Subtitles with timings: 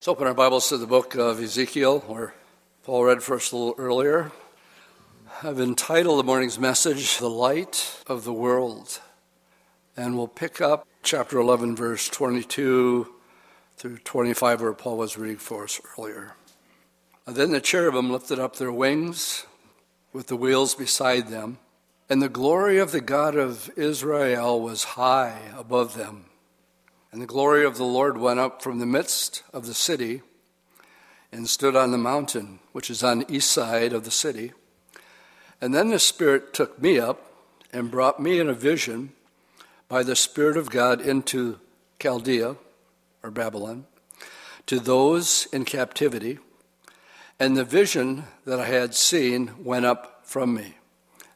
[0.00, 2.32] Let's open our Bibles to the book of Ezekiel, where
[2.84, 4.32] Paul read for us a little earlier.
[5.42, 8.98] I've entitled the morning's message, The Light of the World.
[9.98, 13.12] And we'll pick up chapter 11, verse 22
[13.76, 16.32] through 25, where Paul was reading for us earlier.
[17.26, 19.44] And then the cherubim lifted up their wings
[20.14, 21.58] with the wheels beside them,
[22.08, 26.29] and the glory of the God of Israel was high above them.
[27.12, 30.22] And the glory of the Lord went up from the midst of the city
[31.32, 34.52] and stood on the mountain, which is on the east side of the city.
[35.60, 37.32] And then the Spirit took me up
[37.72, 39.12] and brought me in a vision
[39.88, 41.58] by the Spirit of God into
[41.98, 42.56] Chaldea,
[43.22, 43.86] or Babylon,
[44.66, 46.38] to those in captivity.
[47.38, 50.76] And the vision that I had seen went up from me.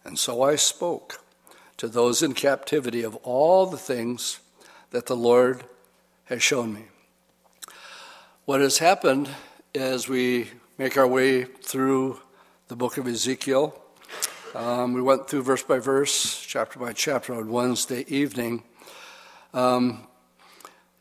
[0.04, 1.24] And so I spoke
[1.78, 4.38] to those in captivity of all the things
[4.94, 5.64] that the Lord
[6.26, 6.84] has shown me.
[8.44, 9.28] What has happened
[9.74, 10.46] as we
[10.78, 12.20] make our way through
[12.69, 13.77] the book of Ezekiel,
[14.54, 18.62] um, we went through verse by verse, chapter by chapter on Wednesday evening.
[19.52, 20.06] Um,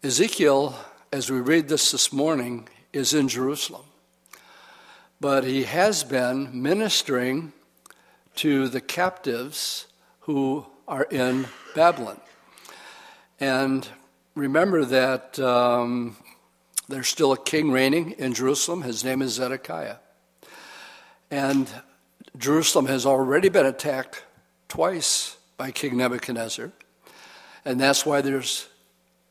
[0.01, 0.75] Ezekiel,
[1.11, 3.85] as we read this this morning, is in Jerusalem.
[5.21, 7.53] But he has been ministering
[8.37, 9.85] to the captives
[10.21, 12.19] who are in Babylon.
[13.39, 13.87] And
[14.35, 16.15] remember that um,
[16.87, 18.81] there's still a king reigning in Jerusalem.
[18.81, 19.97] His name is Zedekiah.
[21.31, 21.69] And
[22.37, 24.23] Jerusalem has already been attacked
[24.67, 26.71] twice by King Nebuchadnezzar.
[27.65, 28.67] And that's why there's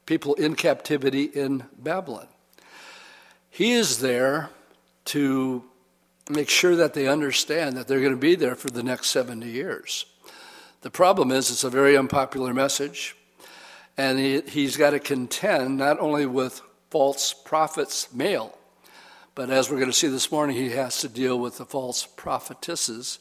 [0.07, 2.29] people in captivity in Babylon.
[3.51, 4.51] He is there
[5.07, 5.65] to
[6.31, 9.49] make sure that they understand that they're going to be there for the next 70
[9.49, 10.07] years.
[10.81, 13.17] The problem is, it's a very unpopular message.
[13.97, 18.57] And he, he's got to contend not only with false prophets, male,
[19.35, 22.07] but as we're going to see this morning, he has to deal with the false
[22.07, 23.19] prophetesses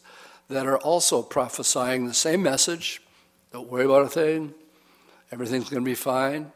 [0.48, 3.02] that are also prophesying the same message.
[3.52, 4.54] Don't worry about a thing.
[5.30, 6.52] Everything's going to be fine.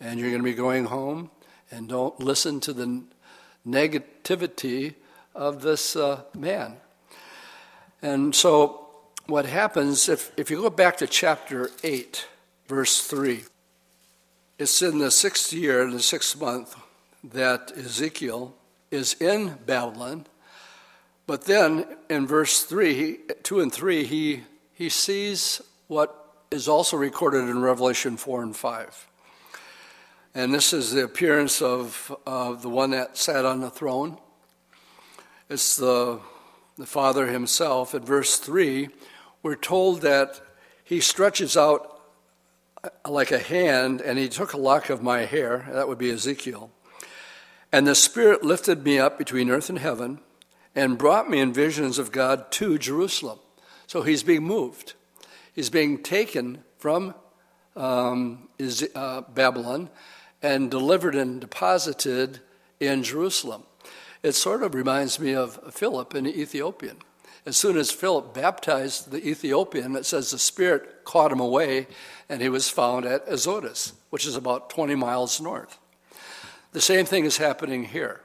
[0.00, 1.30] And you're going to be going home.
[1.70, 3.04] And don't listen to the
[3.66, 4.94] negativity
[5.34, 6.76] of this uh, man.
[8.02, 8.88] And so,
[9.26, 12.26] what happens if, if you go back to chapter 8,
[12.70, 13.42] verse 3.
[14.56, 16.76] It's in the sixth year, in the sixth month,
[17.24, 18.54] that Ezekiel
[18.92, 20.24] is in Babylon.
[21.26, 24.42] But then in verse 3, 2 and 3, he,
[24.72, 26.14] he sees what
[26.52, 29.08] is also recorded in Revelation 4 and 5.
[30.36, 34.16] And this is the appearance of uh, the one that sat on the throne.
[35.48, 36.20] It's the,
[36.78, 37.96] the Father himself.
[37.96, 38.90] In verse 3,
[39.42, 40.40] we're told that
[40.84, 41.96] he stretches out
[43.08, 45.68] like a hand, and he took a lock of my hair.
[45.72, 46.70] That would be Ezekiel.
[47.72, 50.20] And the Spirit lifted me up between earth and heaven
[50.74, 53.38] and brought me in visions of God to Jerusalem.
[53.86, 54.94] So he's being moved.
[55.52, 57.14] He's being taken from
[57.76, 58.48] um,
[58.94, 59.90] uh, Babylon
[60.42, 62.40] and delivered and deposited
[62.78, 63.64] in Jerusalem.
[64.22, 66.98] It sort of reminds me of Philip in Ethiopian.
[67.46, 71.86] As soon as Philip baptized the Ethiopian, it says the Spirit caught him away
[72.28, 75.78] and he was found at Azotus, which is about 20 miles north.
[76.72, 78.20] The same thing is happening here.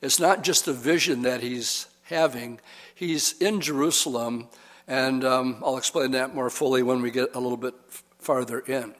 [0.00, 2.60] It's not just a vision that he's having,
[2.94, 4.48] he's in Jerusalem,
[4.86, 7.74] and um, I'll explain that more fully when we get a little bit
[8.18, 8.94] farther in.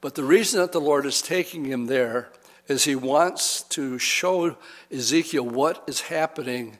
[0.00, 2.30] But the reason that the Lord is taking him there
[2.68, 4.56] is he wants to show
[4.92, 6.78] Ezekiel what is happening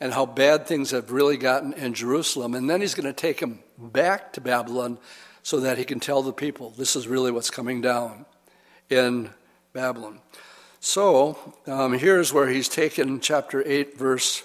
[0.00, 2.54] and how bad things have really gotten in Jerusalem.
[2.54, 4.98] And then he's going to take him back to Babylon
[5.42, 8.24] so that he can tell the people this is really what's coming down
[8.88, 9.30] in
[9.72, 10.20] Babylon.
[10.80, 14.42] So um, here's where he's taken chapter 8, verse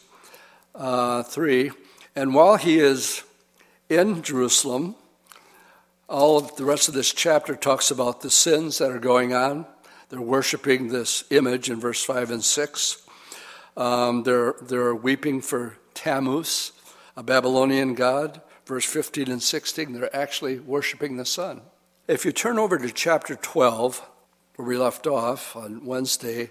[0.75, 1.71] uh, 3.
[2.15, 3.23] And while he is
[3.89, 4.95] in Jerusalem,
[6.07, 9.65] all of the rest of this chapter talks about the sins that are going on.
[10.09, 13.04] They're worshiping this image in verse 5 and 6.
[13.77, 16.71] Um, they're, they're weeping for Tammuz,
[17.15, 18.41] a Babylonian god.
[18.65, 21.61] Verse 15 and 16, they're actually worshiping the sun.
[22.07, 24.07] If you turn over to chapter 12,
[24.55, 26.49] where we left off on Wednesday,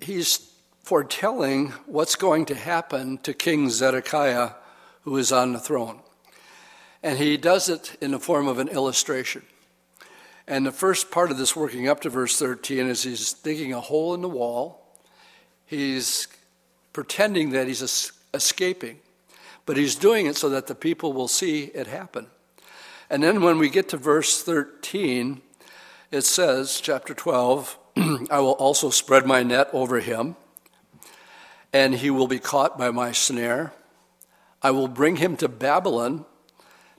[0.00, 0.52] he's
[0.82, 4.52] foretelling what's going to happen to King Zedekiah,
[5.02, 6.00] who is on the throne.
[7.02, 9.42] And he does it in the form of an illustration.
[10.46, 13.80] And the first part of this, working up to verse 13, is he's digging a
[13.80, 14.86] hole in the wall.
[15.64, 16.26] He's
[16.92, 18.98] pretending that he's escaping,
[19.66, 22.26] but he's doing it so that the people will see it happen.
[23.08, 25.42] And then when we get to verse 13,
[26.10, 27.78] it says, chapter 12,
[28.30, 30.36] I will also spread my net over him,
[31.72, 33.72] and he will be caught by my snare.
[34.62, 36.24] I will bring him to Babylon,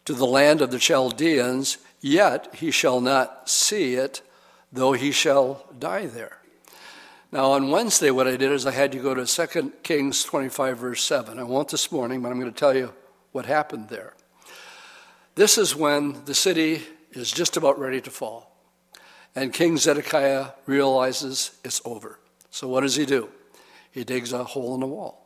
[0.05, 4.21] to the land of the Chaldeans, yet he shall not see it,
[4.71, 6.40] though he shall die there.
[7.33, 10.77] Now, on Wednesday, what I did is I had you go to 2 Kings 25,
[10.77, 11.39] verse 7.
[11.39, 12.93] I won't this morning, but I'm going to tell you
[13.31, 14.15] what happened there.
[15.35, 16.83] This is when the city
[17.13, 18.53] is just about ready to fall.
[19.33, 22.19] And King Zedekiah realizes it's over.
[22.49, 23.29] So, what does he do?
[23.91, 25.25] He digs a hole in the wall.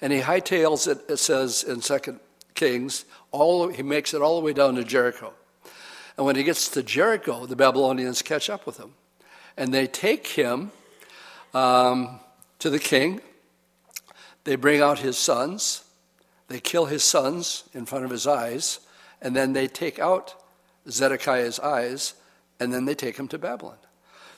[0.00, 2.18] And he hightails it, it says in 2
[2.56, 5.32] Kings, all, he makes it all the way down to Jericho.
[6.16, 8.94] And when he gets to Jericho, the Babylonians catch up with him.
[9.56, 10.72] And they take him
[11.56, 12.20] um,
[12.58, 13.20] to the king.
[14.44, 15.84] They bring out his sons.
[16.48, 18.80] They kill his sons in front of his eyes.
[19.22, 20.34] And then they take out
[20.88, 22.14] Zedekiah's eyes.
[22.60, 23.78] And then they take him to Babylon.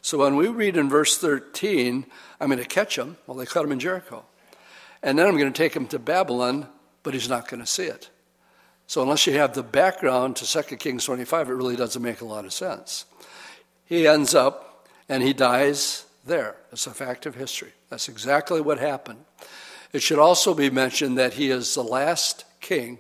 [0.01, 2.07] So when we read in verse 13,
[2.41, 4.25] I'm going to catch him, well, they caught him in Jericho.
[5.03, 6.69] And then I'm going to take him to Babylon,
[7.03, 8.11] but he's not going to see it.
[8.87, 12.25] So unless you have the background to 2 Kings 25, it really doesn't make a
[12.25, 13.05] lot of sense.
[13.85, 16.57] He ends up and he dies there.
[16.73, 17.73] It's a fact of history.
[17.89, 19.25] That's exactly what happened.
[19.93, 22.99] It should also be mentioned that he is the last king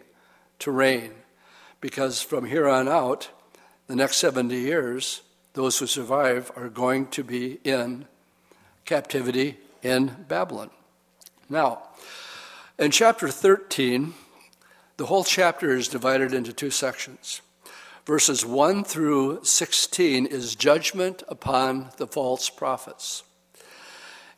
[0.61, 1.12] to reign,
[1.81, 3.29] because from here on out,
[3.87, 5.23] the next 70 years,
[5.55, 8.06] those who survive are going to be in
[8.85, 10.70] captivity in Babylon.
[11.49, 11.82] Now,
[12.79, 14.15] in chapter 13,
[14.97, 17.41] the whole chapter is divided into two sections.
[18.08, 23.22] Verses 1 through 16 is judgment upon the false prophets.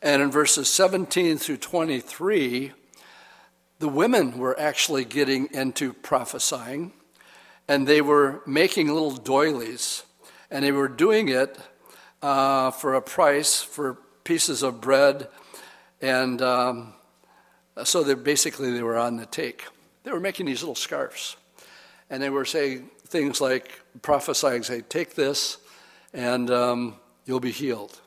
[0.01, 2.73] And in verses 17 through 23,
[3.79, 6.91] the women were actually getting into prophesying,
[7.65, 10.03] and they were making little doilies,
[10.49, 11.57] and they were doing it
[12.21, 13.93] uh, for a price for
[14.25, 15.29] pieces of bread,
[16.01, 16.93] and um,
[17.85, 19.63] so they basically they were on the take.
[20.03, 21.37] They were making these little scarves,
[22.09, 25.57] and they were saying things like prophesying, say, take this
[26.13, 27.99] and um, you'll be healed.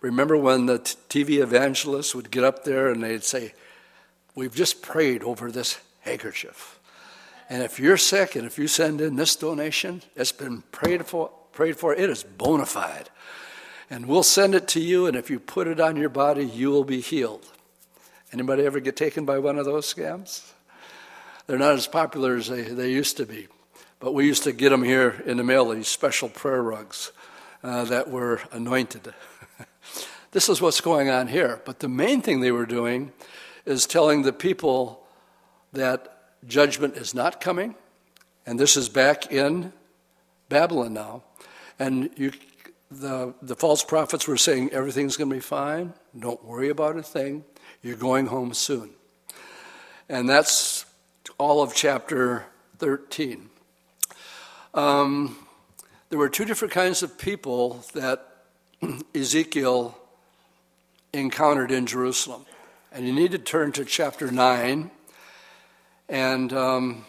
[0.00, 3.54] Remember when the TV evangelists would get up there and they'd say,
[4.34, 6.78] We've just prayed over this handkerchief.
[7.50, 11.32] And if you're sick and if you send in this donation, it's been prayed for,
[11.50, 13.10] prayed for, it is bona fide.
[13.90, 16.70] And we'll send it to you, and if you put it on your body, you
[16.70, 17.50] will be healed.
[18.32, 20.52] Anybody ever get taken by one of those scams?
[21.48, 23.48] They're not as popular as they, they used to be.
[24.00, 27.10] But we used to get them here in the mail, these special prayer rugs
[27.64, 29.12] uh, that were anointed.
[30.30, 31.60] this is what's going on here.
[31.64, 33.12] But the main thing they were doing
[33.66, 35.04] is telling the people
[35.72, 37.74] that judgment is not coming,
[38.46, 39.72] and this is back in
[40.48, 41.24] Babylon now.
[41.78, 42.32] And you,
[42.90, 47.02] the, the false prophets were saying everything's going to be fine, don't worry about a
[47.02, 47.44] thing,
[47.82, 48.90] you're going home soon.
[50.08, 50.86] And that's
[51.36, 52.46] all of chapter
[52.78, 53.50] 13.
[54.74, 55.36] Um,
[56.10, 58.26] there were two different kinds of people that
[59.14, 59.96] Ezekiel
[61.12, 62.44] encountered in Jerusalem.
[62.92, 64.90] And you need to turn to chapter 9,
[66.08, 67.04] and um,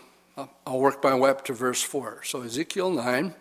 [0.65, 2.23] I'll work my way up to verse 4.
[2.23, 3.33] So, Ezekiel 9,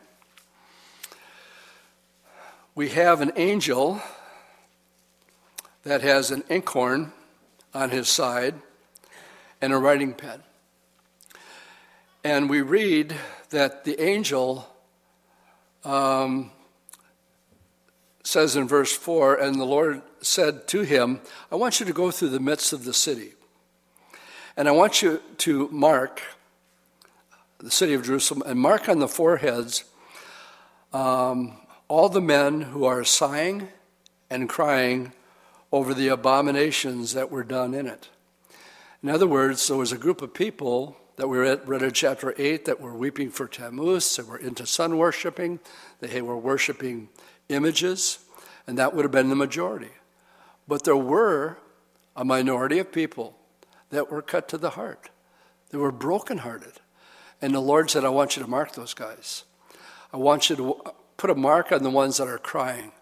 [2.74, 4.00] we have an angel
[5.82, 7.12] that has an inkhorn
[7.74, 8.54] on his side
[9.60, 10.42] and a writing pen.
[12.22, 13.16] And we read
[13.50, 14.68] that the angel
[15.84, 16.50] um,
[18.22, 22.10] says in verse 4 And the Lord said to him, I want you to go
[22.10, 23.32] through the midst of the city.
[24.56, 26.22] And I want you to mark
[27.58, 29.84] the city of Jerusalem and mark on the foreheads
[30.92, 31.56] um,
[31.88, 33.68] all the men who are sighing
[34.30, 35.12] and crying
[35.72, 38.08] over the abominations that were done in it.
[39.02, 42.64] In other words, there was a group of people that we read, in chapter 8
[42.66, 45.58] that we're weeping for Tammuz, that we're into sun worshiping,
[45.98, 47.08] that they were worshiping
[47.48, 48.20] images,
[48.68, 49.90] and that would have been the majority.
[50.68, 51.58] But there were
[52.14, 53.36] a minority of people
[53.90, 55.10] that were cut to the heart.
[55.70, 56.74] They were brokenhearted.
[57.42, 59.42] And the Lord said, I want you to mark those guys.
[60.12, 60.80] I want you to
[61.16, 62.92] put a mark on the ones that are crying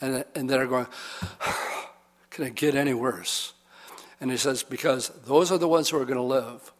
[0.00, 0.88] and, and that are going,
[2.30, 3.52] Can it get any worse?
[4.20, 6.72] And he says, Because those are the ones who are going to live.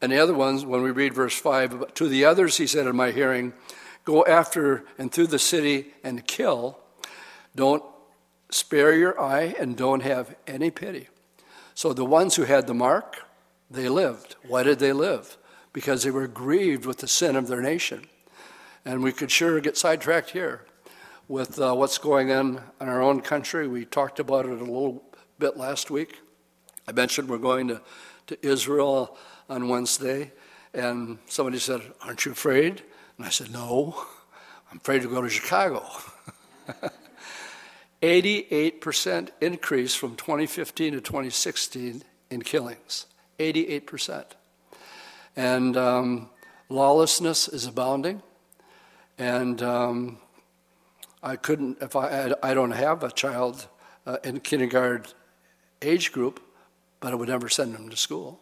[0.00, 2.96] And the other ones, when we read verse 5, to the others he said in
[2.96, 3.52] my hearing,
[4.04, 6.78] Go after and through the city and kill.
[7.54, 7.82] Don't
[8.50, 11.08] spare your eye and don't have any pity.
[11.74, 13.26] So the ones who had the mark,
[13.70, 14.36] they lived.
[14.46, 15.36] Why did they live?
[15.72, 18.06] Because they were grieved with the sin of their nation.
[18.84, 20.64] And we could sure get sidetracked here.
[21.28, 23.68] with uh, what's going on in our own country.
[23.68, 25.04] We talked about it a little
[25.38, 26.20] bit last week.
[26.88, 27.82] I mentioned we're going to,
[28.28, 30.32] to Israel on Wednesday,
[30.74, 32.82] and somebody said, Aren't you afraid?
[33.16, 34.04] And I said, No,
[34.70, 35.84] I'm afraid to go to Chicago.
[38.02, 43.06] 88% increase from 2015 to 2016 in killings.
[43.38, 44.24] 88%.
[45.36, 46.30] And um,
[46.68, 48.22] lawlessness is abounding.
[49.18, 50.18] And um,
[51.22, 53.66] I couldn't, if I, I don't have a child
[54.06, 55.12] uh, in kindergarten
[55.82, 56.40] age group,
[57.00, 58.40] but I would never send them to school.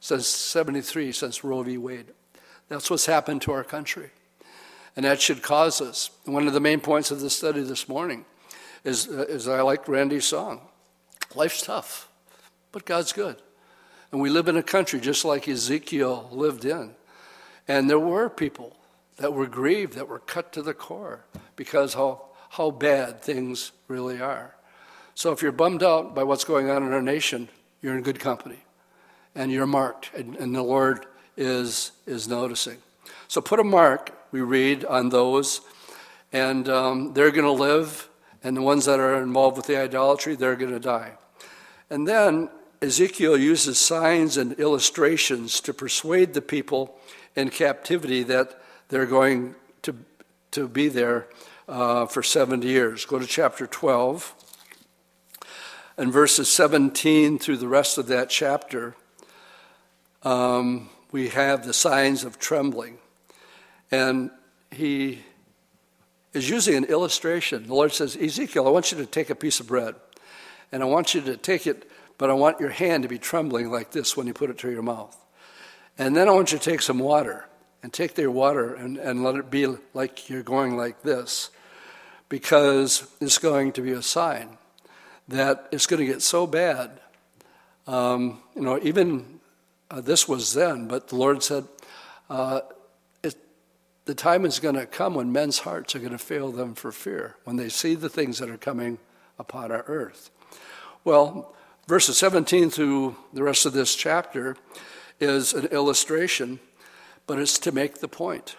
[0.00, 1.78] since 73, since Roe v.
[1.78, 2.12] Wade.
[2.68, 4.10] That's what's happened to our country.
[4.94, 6.10] And that should cause us.
[6.24, 8.26] One of the main points of the study this morning
[8.84, 10.60] is, uh, is I like Randy's song.
[11.34, 12.10] Life's tough
[12.76, 13.40] but God's good.
[14.12, 16.94] And we live in a country just like Ezekiel lived in.
[17.66, 18.76] And there were people
[19.16, 21.24] that were grieved, that were cut to the core
[21.56, 24.54] because how, how bad things really are.
[25.14, 27.48] So if you're bummed out by what's going on in our nation,
[27.80, 28.58] you're in good company.
[29.34, 31.06] And you're marked, and, and the Lord
[31.36, 32.78] is, is noticing.
[33.28, 35.60] So put a mark, we read, on those,
[36.32, 38.08] and um, they're going to live,
[38.42, 41.12] and the ones that are involved with the idolatry, they're going to die.
[41.90, 42.50] And then
[42.82, 46.98] Ezekiel uses signs and illustrations to persuade the people
[47.34, 49.94] in captivity that they're going to,
[50.52, 51.26] to be there
[51.68, 53.04] uh, for 70 years.
[53.04, 54.34] Go to chapter 12
[55.96, 58.94] and verses 17 through the rest of that chapter.
[60.22, 62.98] Um, we have the signs of trembling.
[63.90, 64.30] And
[64.70, 65.20] he
[66.32, 67.66] is using an illustration.
[67.66, 69.94] The Lord says, Ezekiel, I want you to take a piece of bread,
[70.70, 73.70] and I want you to take it but I want your hand to be trembling
[73.70, 75.16] like this when you put it to your mouth.
[75.98, 77.46] And then I want you to take some water
[77.86, 79.64] and take their water and, and let it be
[79.94, 81.50] like you're going like this
[82.28, 84.58] because it's going to be a sign
[85.28, 86.90] that it's going to get so bad.
[87.86, 89.38] Um, you know, even
[89.88, 91.62] uh, this was then, but the Lord said,
[92.28, 92.62] uh,
[93.22, 93.36] it,
[94.04, 96.90] the time is going to come when men's hearts are going to fail them for
[96.90, 98.98] fear when they see the things that are coming
[99.38, 100.32] upon our earth.
[101.04, 101.54] Well,
[101.86, 104.56] Verses 17 through the rest of this chapter
[105.20, 106.58] is an illustration,
[107.26, 108.56] but it's to make the point.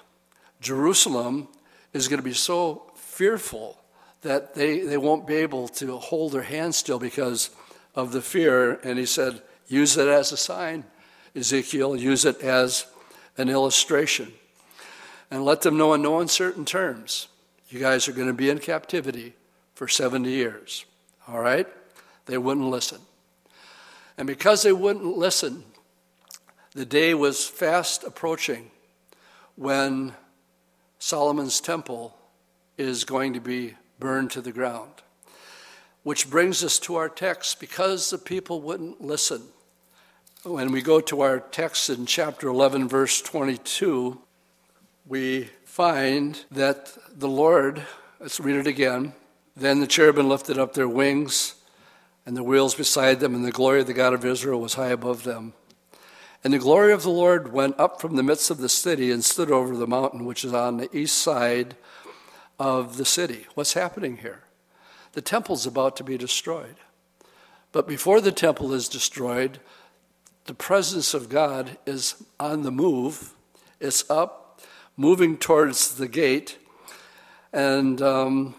[0.62, 1.48] Jerusalem
[1.94, 3.80] is going to be so fearful
[4.22, 7.50] that they, they won't be able to hold their hands still because
[7.96, 8.74] of the fear.
[8.84, 10.86] And he said, use it as a sign,
[11.36, 12.86] Ezekiel, use it as
[13.38, 14.34] an illustration.
[15.30, 17.28] And let them know in no uncertain terms
[17.70, 19.34] you guys are going to be in captivity
[19.76, 20.86] for 70 years.
[21.28, 21.68] All right?
[22.26, 23.00] They wouldn't listen.
[24.18, 25.64] And because they wouldn't listen,
[26.78, 28.70] the day was fast approaching
[29.56, 30.14] when
[31.00, 32.16] Solomon's temple
[32.78, 34.92] is going to be burned to the ground.
[36.04, 39.42] Which brings us to our text because the people wouldn't listen.
[40.44, 44.22] When we go to our text in chapter 11, verse 22,
[45.08, 47.82] we find that the Lord,
[48.20, 49.14] let's read it again.
[49.56, 51.56] Then the cherubim lifted up their wings
[52.28, 54.90] and the wheels beside them, and the glory of the God of Israel was high
[54.90, 55.54] above them.
[56.44, 59.24] And the glory of the Lord went up from the midst of the city and
[59.24, 61.76] stood over the mountain which is on the east side
[62.60, 63.48] of the city.
[63.56, 64.44] What's happening here?
[65.14, 66.76] The temple's about to be destroyed.
[67.72, 69.60] But before the temple is destroyed,
[70.46, 73.34] the presence of God is on the move.
[73.80, 74.62] It's up,
[74.96, 76.58] moving towards the gate.
[77.52, 78.56] And um,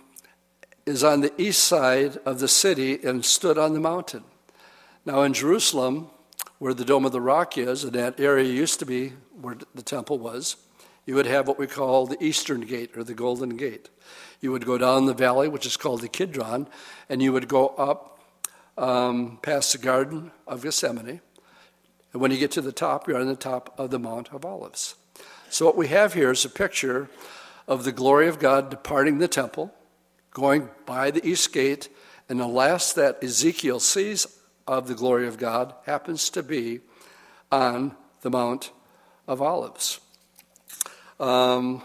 [0.88, 4.24] is on the east side of the city and stood on the mountain.
[5.04, 6.08] Now, in Jerusalem,
[6.58, 9.82] where the Dome of the Rock is, and that area used to be where the
[9.82, 10.56] temple was,
[11.06, 13.88] you would have what we call the Eastern Gate or the Golden Gate.
[14.40, 16.68] You would go down the valley, which is called the Kidron,
[17.08, 18.20] and you would go up
[18.76, 21.20] um, past the Garden of Gethsemane.
[22.12, 24.44] And when you get to the top, you're on the top of the Mount of
[24.44, 24.94] Olives.
[25.50, 27.08] So, what we have here is a picture
[27.66, 29.72] of the glory of God departing the temple
[30.30, 31.88] going by the east gate,
[32.28, 34.37] and the last that Ezekiel sees
[34.68, 36.80] of the glory of God happens to be
[37.50, 38.70] on the Mount
[39.26, 39.98] of Olives.
[41.18, 41.82] Um,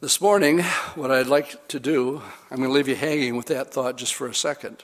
[0.00, 0.62] this morning,
[0.96, 4.12] what I'd like to do, I'm going to leave you hanging with that thought just
[4.12, 4.82] for a second.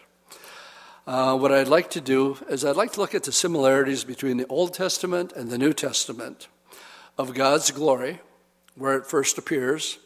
[1.05, 4.37] Uh, what I'd like to do is I'd like to look at the similarities between
[4.37, 6.47] the Old Testament and the New Testament
[7.19, 8.21] of God's glory,
[8.77, 9.99] where it first appears,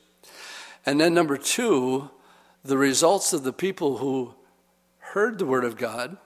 [0.87, 2.11] and then number two,
[2.65, 4.35] the results of the people who
[5.13, 6.17] heard the Word of God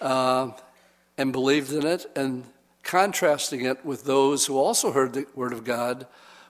[0.00, 0.50] uh,
[1.16, 2.44] and believed in it, and
[2.82, 6.06] contrasting it with those who also heard the Word of God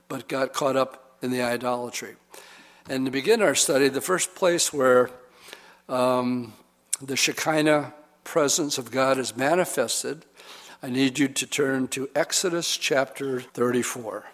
[0.07, 2.15] but got caught up in the idolatry.
[2.89, 5.09] And to begin our study, the first place where
[5.87, 6.53] um,
[7.01, 7.93] the Shekinah
[8.23, 10.25] presence of God is manifested,
[10.81, 14.25] I need you to turn to Exodus chapter 34.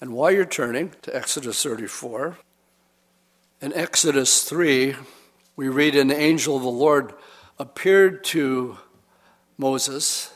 [0.00, 2.36] And while you're turning to Exodus 34,
[3.60, 4.96] in Exodus 3,
[5.56, 7.14] we read an angel of the Lord
[7.58, 8.78] appeared to
[9.56, 10.32] Moses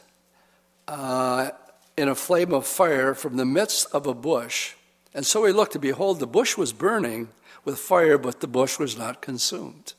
[0.86, 1.50] uh,
[1.96, 4.74] in a flame of fire from the midst of a bush.
[5.12, 7.28] And so he looked, and behold, the bush was burning
[7.64, 9.94] with fire, but the bush was not consumed.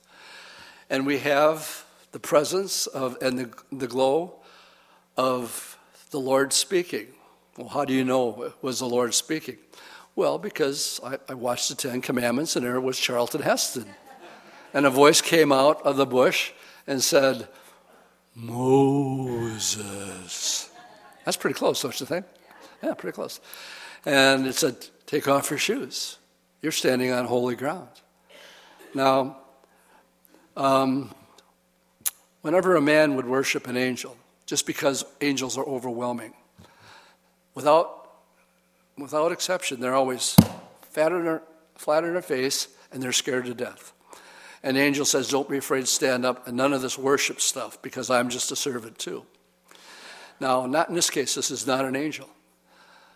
[0.90, 4.36] And we have the presence of and the, the glow
[5.18, 5.78] of
[6.12, 7.08] the Lord speaking.
[7.58, 9.58] Well, how do you know it was the Lord speaking?
[10.16, 13.86] Well, because I, I watched the Ten Commandments, and there was Charlton Heston.
[14.74, 16.52] And a voice came out of the bush
[16.86, 17.48] and said,
[18.36, 19.90] Moses.
[21.26, 22.26] That's pretty close, don't you think?
[22.82, 23.40] Yeah, pretty close.
[24.06, 26.18] And it said, Take off your shoes.
[26.62, 27.90] You're standing on holy ground.
[28.94, 29.38] Now,
[30.56, 31.12] um,
[32.42, 36.34] whenever a man would worship an angel, just because angels are overwhelming,
[37.56, 38.12] without,
[38.98, 40.36] without exception, they're always
[40.92, 43.94] flat in their, face and they're scared to death.
[44.62, 47.82] And the angel says, Don't be afraid, stand up, and none of this worship stuff,
[47.82, 49.26] because I'm just a servant too.
[50.40, 52.30] Now, not in this case, this is not an angel.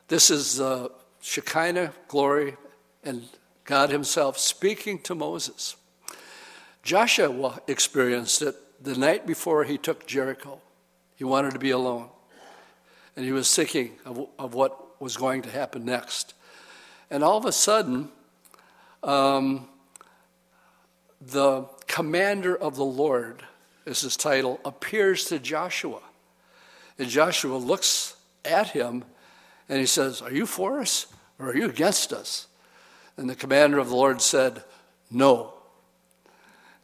[0.07, 0.89] This is uh,
[1.21, 2.57] Shekinah glory
[3.03, 3.23] and
[3.65, 5.75] God Himself speaking to Moses.
[6.83, 10.59] Joshua experienced it the night before he took Jericho.
[11.15, 12.09] He wanted to be alone,
[13.15, 16.33] and he was thinking of, of what was going to happen next.
[17.09, 18.09] And all of a sudden,
[19.01, 19.69] um,
[21.31, 23.43] the commander of the Lord,
[23.85, 26.01] is his title, appears to Joshua.
[26.97, 29.03] And Joshua looks at him
[29.69, 31.07] and he says, Are you for us
[31.39, 32.47] or are you against us?
[33.17, 34.63] And the commander of the Lord said,
[35.09, 35.53] No.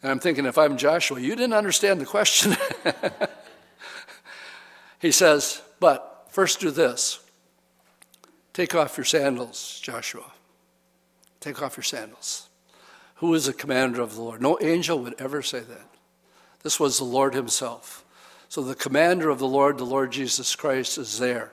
[0.01, 2.55] And I'm thinking, if I'm Joshua, you didn't understand the question.
[4.99, 7.19] he says, But first do this
[8.53, 10.31] take off your sandals, Joshua.
[11.39, 12.48] Take off your sandals.
[13.19, 14.41] Who is the commander of the Lord?
[14.41, 15.89] No angel would ever say that.
[16.63, 18.05] This was the Lord Himself.
[18.47, 21.51] So the commander of the Lord, the Lord Jesus Christ, is there.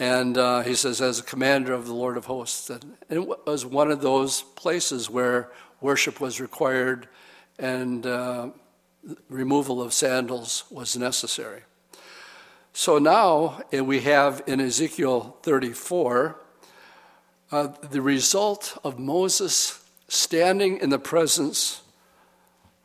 [0.00, 2.70] And uh, he says, as a commander of the Lord of hosts.
[2.70, 5.48] And it was one of those places where
[5.80, 7.08] worship was required
[7.56, 8.48] and uh,
[9.28, 11.62] removal of sandals was necessary.
[12.72, 16.36] So now eh, we have in Ezekiel 34
[17.52, 21.82] uh, the result of Moses standing in the presence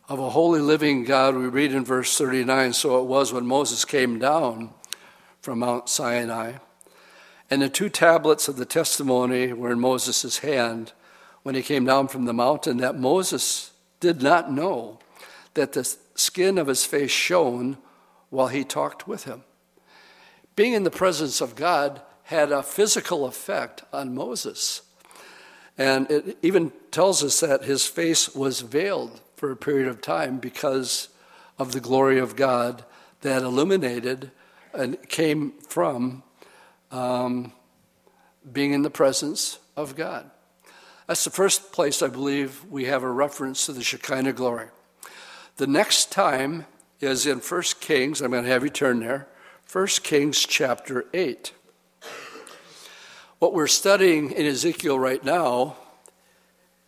[0.08, 1.36] of a holy living God.
[1.36, 4.71] We read in verse 39 so it was when Moses came down
[5.41, 6.53] from Mount Sinai
[7.49, 10.93] and the two tablets of the testimony were in Moses' hand
[11.41, 14.99] when he came down from the mountain, that Moses did not know
[15.55, 17.77] that the skin of his face shone
[18.29, 19.43] while he talked with him.
[20.55, 24.82] Being in the presence of God had a physical effect on Moses.
[25.80, 30.38] And it even tells us that his face was veiled for a period of time
[30.38, 31.08] because
[31.58, 32.84] of the glory of God
[33.22, 34.32] that illuminated
[34.74, 36.22] and came from
[36.92, 37.54] um,
[38.52, 40.30] being in the presence of God.
[41.08, 44.68] That's the first place I believe we have a reference to the Shekinah glory.
[45.56, 46.65] The next time
[47.00, 48.22] is in 1 Kings.
[48.22, 49.30] I'm going to have you turn there.
[49.72, 51.54] 1 Kings chapter 8.
[53.39, 55.78] What we're studying in Ezekiel right now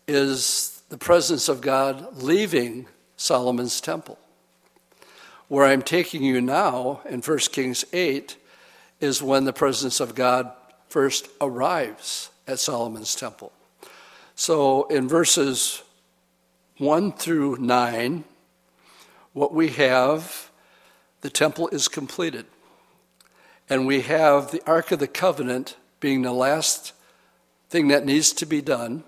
[0.06, 4.20] is the presence of God leaving Solomon's temple.
[5.48, 8.36] Where I'm taking you now in 1 Kings 8
[9.00, 10.52] is when the presence of God
[10.90, 13.54] first arrives at Solomon's temple.
[14.36, 15.84] So in verses
[16.80, 18.26] 1 through 9,
[19.32, 20.52] what we have,
[21.22, 22.46] the temple is completed.
[23.70, 26.92] And we have the Ark of the Covenant being the last
[27.70, 29.06] thing that needs to be done.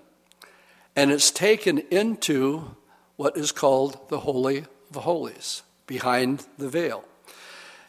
[0.96, 2.76] And it's taken into
[3.16, 7.04] what is called the Holy of Holies, behind the veil.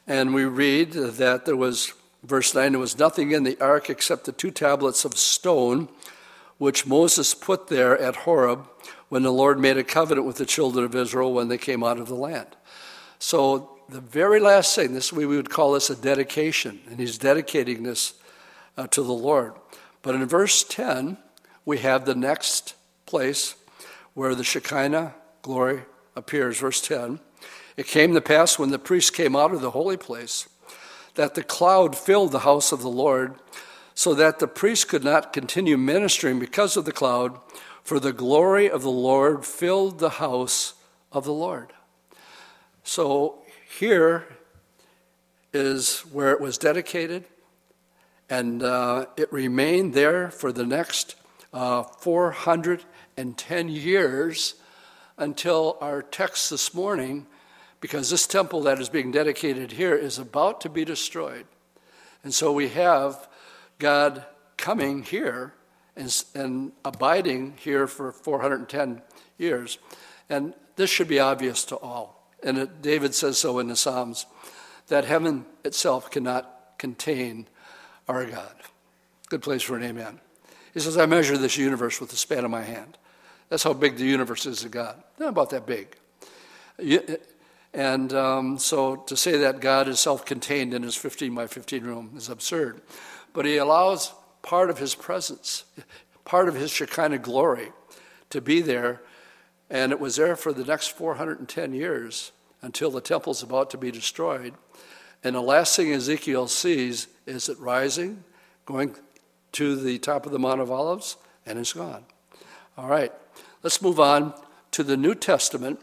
[0.06, 4.26] And we read that there was, verse 9, there was nothing in the ark except
[4.26, 5.88] the two tablets of stone
[6.58, 8.68] which Moses put there at Horeb
[9.10, 12.00] when the Lord made a covenant with the children of Israel when they came out
[12.00, 12.48] of the land.
[13.20, 17.84] So, the very last thing, this we would call this a dedication, and he's dedicating
[17.84, 18.16] this
[18.78, 19.54] uh, to the Lord.
[20.02, 21.18] But in verse 10,
[21.66, 23.56] we have the next place
[24.14, 25.84] where the Shekinah glory
[26.16, 26.60] appears.
[26.60, 27.20] Verse 10
[27.78, 30.48] It came to pass when the priest came out of the holy place
[31.16, 33.36] that the cloud filled the house of the Lord
[33.94, 37.40] so that the priest could not continue ministering because of the cloud,
[37.82, 40.74] for the glory of the Lord filled the house
[41.12, 41.72] of the Lord.
[42.84, 43.40] So
[43.80, 44.26] here
[45.54, 47.24] is where it was dedicated,
[48.30, 51.16] and uh, it remained there for the next
[51.54, 54.56] uh, 410 years
[55.18, 57.28] until our text this morning,
[57.80, 61.46] because this temple that is being dedicated here is about to be destroyed.
[62.24, 63.28] And so we have
[63.78, 64.26] God
[64.58, 65.54] coming here
[65.96, 69.02] and, and abiding here for 410
[69.38, 69.78] years.
[70.30, 72.32] And this should be obvious to all.
[72.44, 74.26] And it, David says so in the Psalms
[74.88, 77.48] that heaven itself cannot contain
[78.08, 78.56] our God.
[79.30, 80.20] Good place for an amen.
[80.74, 82.98] He says, I measure this universe with the span of my hand.
[83.50, 85.02] That's how big the universe is to God.
[85.20, 85.96] Not about that big.
[87.74, 91.84] And um, so to say that God is self contained in his 15 by 15
[91.84, 92.82] room is absurd
[93.36, 95.66] but he allows part of his presence,
[96.24, 97.72] part of his Shekinah glory
[98.32, 99.02] to be there.
[99.70, 103.92] And it was there for the next 410 years until the temple's about to be
[103.92, 104.54] destroyed.
[105.24, 108.24] And the last thing Ezekiel sees is it rising,
[108.66, 108.96] going
[109.54, 112.04] to the top of the Mount of Olives, and it's gone.
[112.78, 113.12] All right,
[113.64, 114.34] let's move on
[114.72, 115.80] to the New Testament.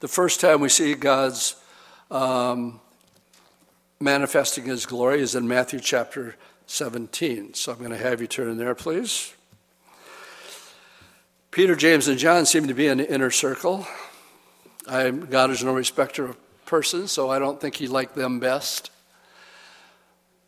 [0.00, 1.56] The first time we see God's
[2.10, 2.80] um,
[4.00, 7.54] manifesting his glory is in Matthew chapter 17.
[7.54, 9.34] So I'm going to have you turn there, please.
[11.50, 13.86] Peter, James, and John seem to be in the inner circle.
[14.88, 18.90] I, God is no respecter of persons, so I don't think he liked them best.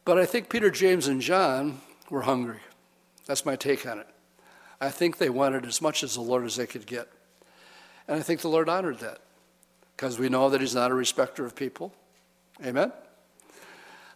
[0.04, 2.60] But I think Peter, James, and John were hungry.
[3.26, 4.08] That's my take on it.
[4.80, 7.08] I think they wanted as much as the Lord as they could get.
[8.08, 9.20] And I think the Lord honored that
[9.96, 11.94] because we know that He's not a respecter of people.
[12.64, 12.92] Amen?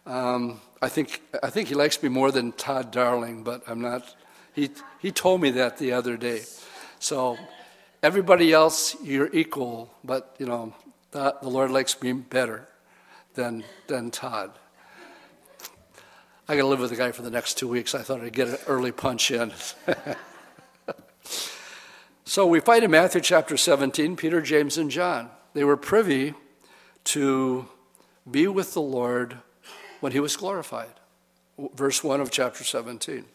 [0.05, 4.15] Um, I think I think he likes me more than Todd Darling, but I'm not.
[4.53, 4.69] He
[4.99, 6.43] he told me that the other day.
[6.99, 7.37] So
[8.01, 10.73] everybody else, you're equal, but you know
[11.11, 12.69] the, the Lord likes me better
[13.33, 14.51] than than Todd.
[16.49, 17.93] I got to live with the guy for the next two weeks.
[17.93, 19.51] I thought I'd get an early punch in.
[22.23, 25.29] so we find in Matthew chapter 17, Peter, James, and John.
[25.53, 26.35] They were privy
[27.05, 27.67] to
[28.29, 29.39] be with the Lord
[29.99, 30.93] when he was glorified.
[31.75, 33.25] Verse 1 of chapter 17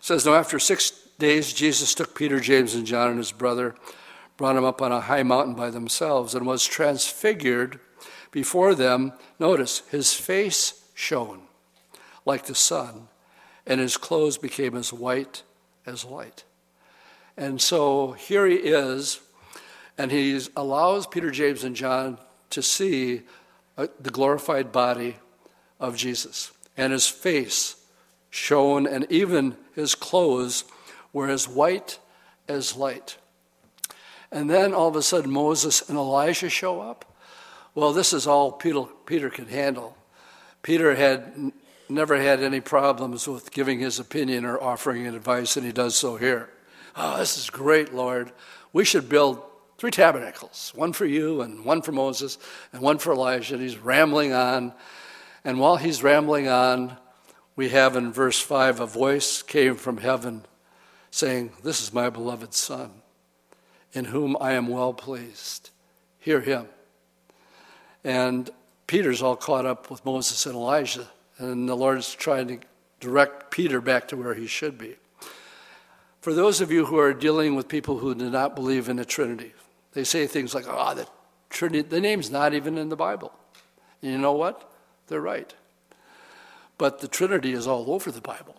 [0.00, 3.74] says, Now after six days, Jesus took Peter, James, and John and his brother,
[4.38, 7.78] brought them up on a high mountain by themselves, and was transfigured
[8.30, 9.12] before them.
[9.38, 11.47] Notice, his face shone
[12.28, 13.08] like the sun,
[13.66, 15.42] and his clothes became as white
[15.86, 16.44] as light.
[17.36, 19.20] And so here he is,
[19.96, 22.18] and he allows Peter, James, and John
[22.50, 23.22] to see
[23.76, 25.16] uh, the glorified body
[25.80, 26.52] of Jesus.
[26.76, 27.76] And his face
[28.30, 30.64] shone, and even his clothes
[31.12, 31.98] were as white
[32.46, 33.16] as light.
[34.30, 37.16] And then all of a sudden, Moses and Elijah show up.
[37.74, 39.96] Well, this is all Peter, Peter could handle.
[40.62, 41.52] Peter had
[41.90, 46.16] never had any problems with giving his opinion or offering advice, and he does so
[46.16, 46.48] here.
[46.96, 48.32] Oh, this is great, Lord.
[48.72, 49.42] We should build
[49.78, 52.38] three tabernacles one for you, and one for Moses,
[52.72, 53.54] and one for Elijah.
[53.54, 54.72] And he's rambling on.
[55.44, 56.96] And while he's rambling on,
[57.56, 60.44] we have in verse 5 a voice came from heaven
[61.10, 62.90] saying, This is my beloved Son,
[63.92, 65.70] in whom I am well pleased.
[66.18, 66.66] Hear him.
[68.04, 68.50] And
[68.86, 72.58] Peter's all caught up with Moses and Elijah, and the Lord's trying to
[73.00, 74.96] direct Peter back to where he should be.
[76.20, 79.04] For those of you who are dealing with people who do not believe in the
[79.04, 79.54] Trinity,
[79.92, 81.06] they say things like, oh, the
[81.48, 83.32] Trinity, the name's not even in the Bible.
[84.02, 84.70] And you know what?
[85.06, 85.54] They're right.
[86.76, 88.56] But the Trinity is all over the Bible.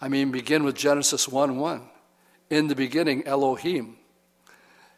[0.00, 1.82] I mean, begin with Genesis 1 1.
[2.50, 3.96] In the beginning, Elohim.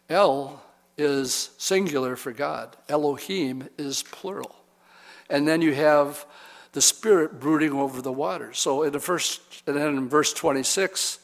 [0.09, 0.62] El
[0.98, 4.56] is singular for God, Elohim is plural.
[5.28, 6.24] And then you have
[6.77, 8.59] the Spirit brooding over the waters.
[8.59, 11.21] So in the first, and then in verse 26,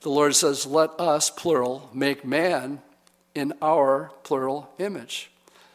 [0.00, 2.80] the Lord says, Let us, plural, make man
[3.34, 5.30] in our plural image.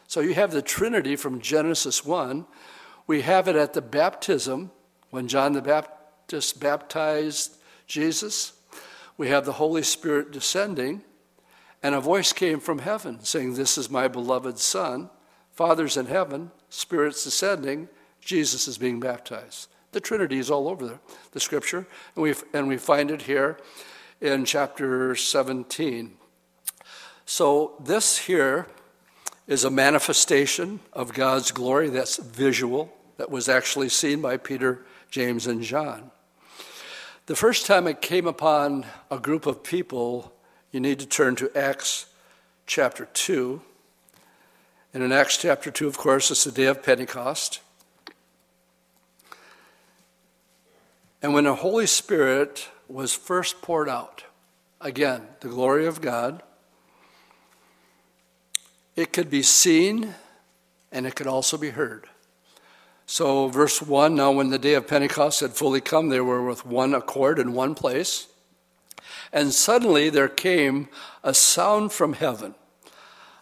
[0.08, 2.44] So you have the Trinity from Genesis 1.
[3.06, 4.72] We have it at the baptism
[5.10, 7.56] when John the Baptist baptized
[7.86, 8.52] Jesus.
[9.16, 11.04] We have the Holy Spirit descending,
[11.84, 15.08] and a voice came from heaven saying, This is my beloved Son.
[15.52, 17.88] Father's in heaven, Spirit's descending,
[18.28, 19.68] Jesus is being baptized.
[19.92, 20.98] The Trinity is all over the,
[21.32, 23.56] the scripture, and we, and we find it here
[24.20, 26.14] in chapter 17.
[27.24, 28.66] So, this here
[29.46, 35.46] is a manifestation of God's glory that's visual, that was actually seen by Peter, James,
[35.46, 36.10] and John.
[37.24, 40.34] The first time it came upon a group of people,
[40.70, 42.04] you need to turn to Acts
[42.66, 43.62] chapter 2.
[44.92, 47.60] And in Acts chapter 2, of course, it's the day of Pentecost.
[51.22, 54.24] And when the Holy Spirit was first poured out,
[54.80, 56.42] again, the glory of God,
[58.94, 60.14] it could be seen
[60.92, 62.06] and it could also be heard.
[63.06, 66.66] So, verse 1 now, when the day of Pentecost had fully come, they were with
[66.66, 68.28] one accord in one place.
[69.32, 70.88] And suddenly there came
[71.24, 72.54] a sound from heaven,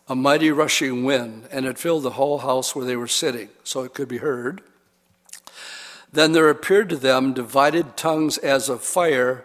[0.08, 3.82] a mighty rushing wind, and it filled the whole house where they were sitting, so
[3.82, 4.62] it could be heard.
[6.12, 9.44] Then there appeared to them divided tongues as of fire,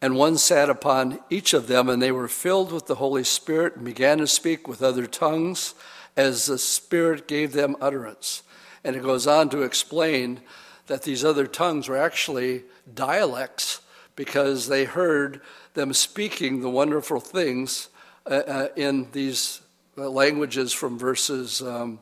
[0.00, 3.76] and one sat upon each of them, and they were filled with the Holy Spirit
[3.76, 5.74] and began to speak with other tongues
[6.16, 8.42] as the Spirit gave them utterance.
[8.84, 10.40] And it goes on to explain
[10.88, 13.80] that these other tongues were actually dialects
[14.16, 15.40] because they heard
[15.74, 17.88] them speaking the wonderful things
[18.26, 19.60] uh, uh, in these
[19.96, 21.98] uh, languages from verses um,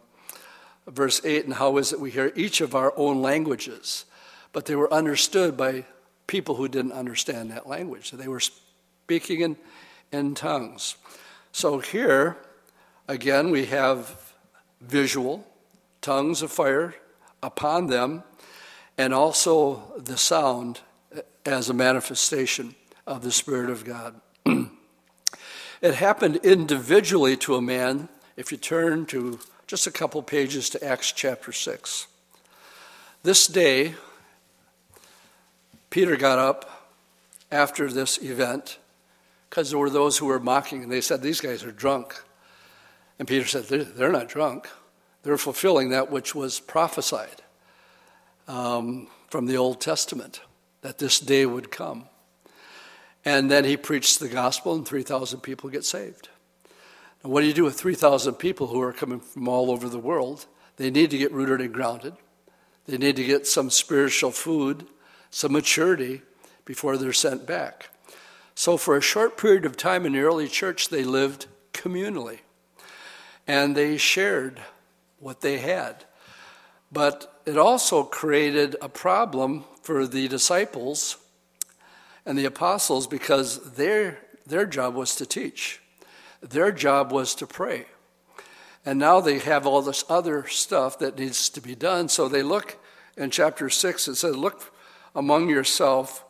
[0.87, 4.05] verse 8 and how is it we hear each of our own languages?
[4.53, 5.85] But they were understood by
[6.27, 8.11] people who didn't understand that language.
[8.11, 9.57] So they were speaking in,
[10.13, 10.97] in tongues.
[11.53, 12.37] So here
[13.09, 14.35] again we have
[14.81, 15.47] visual
[16.01, 16.95] tongues of fire
[17.43, 18.23] upon them,
[18.97, 20.81] and also the sound
[21.15, 22.75] uh, as a manifestation
[23.07, 24.21] of the Spirit of God.
[25.81, 29.41] it happened individually to a man, if you turn to
[29.71, 32.09] just a couple pages to Acts chapter 6.
[33.23, 33.95] This day,
[35.91, 36.89] Peter got up
[37.53, 38.81] after this event
[39.49, 42.21] because there were those who were mocking, and they said, These guys are drunk.
[43.21, 44.69] And Peter said, They're not drunk.
[45.23, 47.41] They're fulfilling that which was prophesied
[48.49, 50.41] um, from the Old Testament,
[50.83, 52.07] that this day would come.
[53.25, 56.29] And then he preached the gospel, and 3,000 people get saved.
[57.23, 59.99] Now, what do you do with 3,000 people who are coming from all over the
[59.99, 60.47] world?
[60.77, 62.15] They need to get rooted and grounded.
[62.87, 64.87] They need to get some spiritual food,
[65.31, 66.23] some maturity
[66.65, 67.91] before they're sent back.
[68.55, 72.41] So, for a short period of time in the early church, they lived communally
[73.47, 74.61] and they shared
[75.19, 76.05] what they had.
[76.93, 81.17] But it also created a problem for the disciples
[82.27, 85.81] and the apostles because their, their job was to teach,
[86.41, 87.87] their job was to pray.
[88.85, 92.09] And now they have all this other stuff that needs to be done.
[92.09, 92.79] So they look
[93.17, 94.73] in chapter 6, it says, Look
[95.15, 96.25] among yourself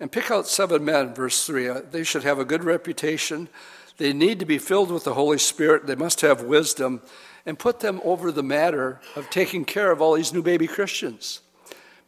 [0.00, 1.68] and pick out seven men, verse 3.
[1.68, 3.48] Uh, they should have a good reputation.
[3.96, 5.86] They need to be filled with the Holy Spirit.
[5.86, 7.00] They must have wisdom
[7.46, 11.40] and put them over the matter of taking care of all these new baby Christians.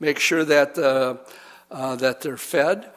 [0.01, 1.17] Make sure that, uh,
[1.71, 2.91] uh, that they're fed,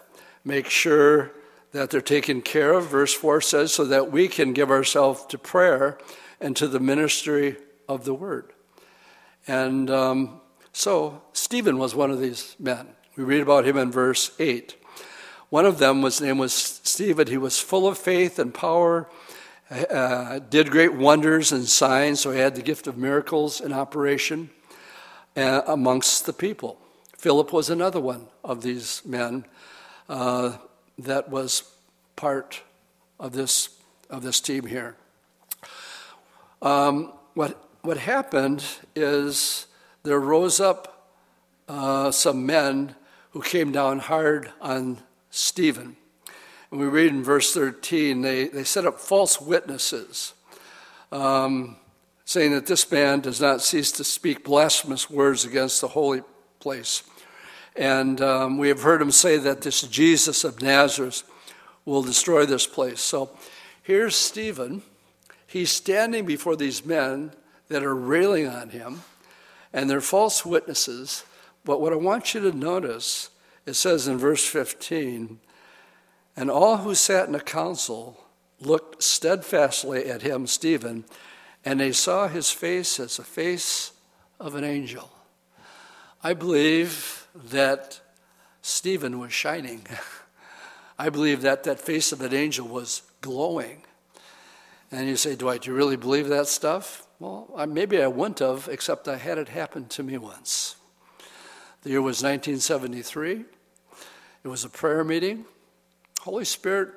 [0.43, 1.31] make sure
[1.71, 5.37] that they're taken care of, verse 4 says, so that we can give ourselves to
[5.37, 5.97] prayer
[6.41, 8.53] and to the ministry of the word.
[9.47, 10.41] And um,
[10.73, 12.87] so Stephen was one of these men.
[13.15, 14.75] We read about him in verse 8.
[15.49, 17.27] One of them, was name was Stephen.
[17.27, 19.07] He was full of faith and power
[19.71, 24.49] uh, did great wonders and signs, so he had the gift of miracles in operation
[25.35, 26.79] uh, amongst the people.
[27.17, 29.45] Philip was another one of these men
[30.07, 30.57] uh,
[31.03, 31.63] that was
[32.15, 32.61] part
[33.19, 33.69] of this,
[34.09, 34.95] of this team here.
[36.61, 38.63] Um, what, what happened
[38.95, 39.67] is
[40.03, 41.07] there rose up
[41.67, 42.95] uh, some men
[43.31, 44.97] who came down hard on
[45.29, 45.95] Stephen.
[46.71, 50.33] And we read in verse 13, they, they set up false witnesses,
[51.11, 51.77] um,
[52.25, 56.21] saying that this man does not cease to speak blasphemous words against the holy
[56.59, 57.03] place.
[57.75, 61.23] And um, we have heard him say that this Jesus of Nazareth
[61.85, 63.01] will destroy this place.
[63.01, 63.29] So
[63.81, 64.81] here's Stephen.
[65.47, 67.31] He's standing before these men
[67.69, 69.01] that are railing on him,
[69.73, 71.23] and they're false witnesses.
[71.63, 73.29] But what I want you to notice,
[73.65, 75.39] it says in verse 15,
[76.35, 78.23] and all who sat in the council
[78.61, 81.05] looked steadfastly at him, Stephen,
[81.65, 83.91] and they saw his face as the face
[84.39, 85.11] of an angel.
[86.23, 87.99] I believe that
[88.61, 89.85] Stephen was shining.
[90.99, 93.83] I believe that that face of an angel was glowing.
[94.91, 97.05] And you say, Dwight, do you really believe that stuff?
[97.19, 100.75] Well, maybe I wouldn't have, except I had it happen to me once.
[101.83, 103.45] The year was 1973.
[104.43, 105.45] It was a prayer meeting.
[106.21, 106.89] Holy Spirit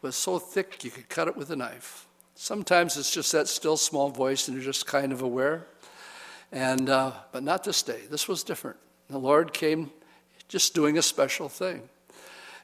[0.00, 2.06] was so thick you could cut it with a knife.
[2.34, 5.66] Sometimes it's just that still small voice and you're just kind of aware.
[6.50, 8.00] And, uh, but not this day.
[8.10, 8.78] This was different.
[9.10, 9.90] The Lord came
[10.48, 11.88] just doing a special thing.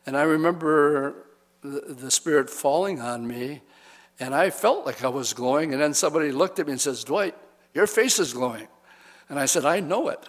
[0.06, 1.14] And I remember
[1.62, 3.62] the, Spirit falling on me,
[4.20, 5.72] and I felt like I was glowing.
[5.72, 7.34] And then somebody looked at me and says, Dwight,
[7.72, 8.68] your face is glowing.
[9.28, 10.20] And I said, I know it.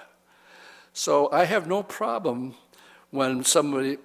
[0.93, 2.56] So I have no problem
[3.12, 3.97] when somebody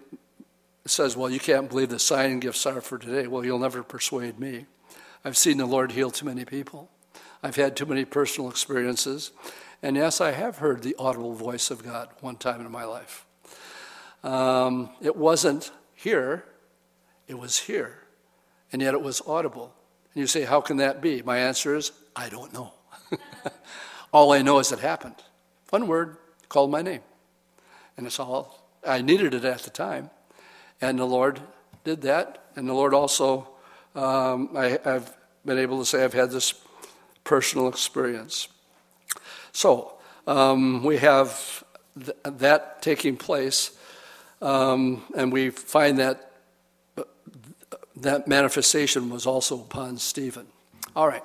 [0.86, 3.28] says, Well, you can't believe the sign gifts are for today.
[3.28, 4.66] Well, you'll never persuade me.
[5.24, 6.90] I've seen the Lord heal too many people.
[7.42, 9.30] I've had too many personal experiences.
[9.82, 13.24] And yes, I have heard the audible voice of God one time in my life.
[14.22, 16.44] Um, it wasn't here,
[17.26, 17.96] it was here.
[18.72, 19.74] And yet it was audible.
[20.14, 21.22] And you say, How can that be?
[21.22, 22.72] My answer is, I don't know.
[24.12, 25.16] all I know is it happened.
[25.70, 27.00] One word called my name.
[27.96, 30.10] And it's all, I needed it at the time.
[30.80, 31.40] And the Lord
[31.84, 32.44] did that.
[32.56, 33.48] And the Lord also,
[33.94, 35.14] um, I, I've
[35.44, 36.54] been able to say I've had this
[37.24, 38.48] personal experience.
[39.52, 39.94] So
[40.26, 41.64] um, we have
[42.02, 43.72] th- that taking place,
[44.42, 46.32] um, and we find that
[46.96, 47.02] uh,
[47.96, 50.46] that manifestation was also upon Stephen.
[50.96, 51.24] All right.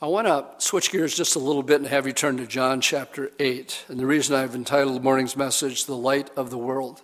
[0.00, 2.82] I want to switch gears just a little bit and have you turn to John
[2.82, 3.86] chapter 8.
[3.88, 7.00] And the reason I've entitled the morning's message, The Light of the World.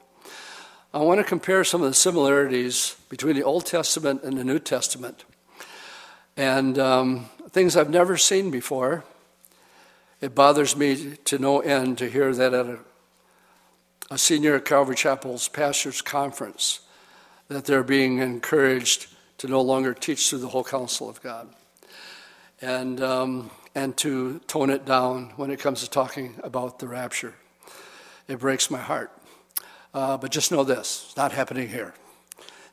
[0.93, 4.59] I want to compare some of the similarities between the Old Testament and the New
[4.59, 5.25] Testament.
[6.37, 9.05] And um, things I've never seen before.
[10.23, 12.79] It bothers me to no end to hear that at a,
[14.09, 16.79] a senior Calvary Chapel's pastors' conference
[17.49, 19.09] that they're being encouraged
[19.39, 21.53] to no longer teach through the whole counsel of God
[22.61, 27.35] and, um, and to tone it down when it comes to talking about the rapture.
[28.29, 29.11] It breaks my heart.
[29.93, 31.95] Uh, but just know this it's not happening here.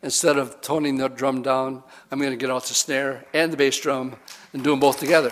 [0.04, 1.82] Instead of toning the drum down,
[2.12, 4.18] I'm going to get out the snare and the bass drum
[4.54, 5.32] and do them both together.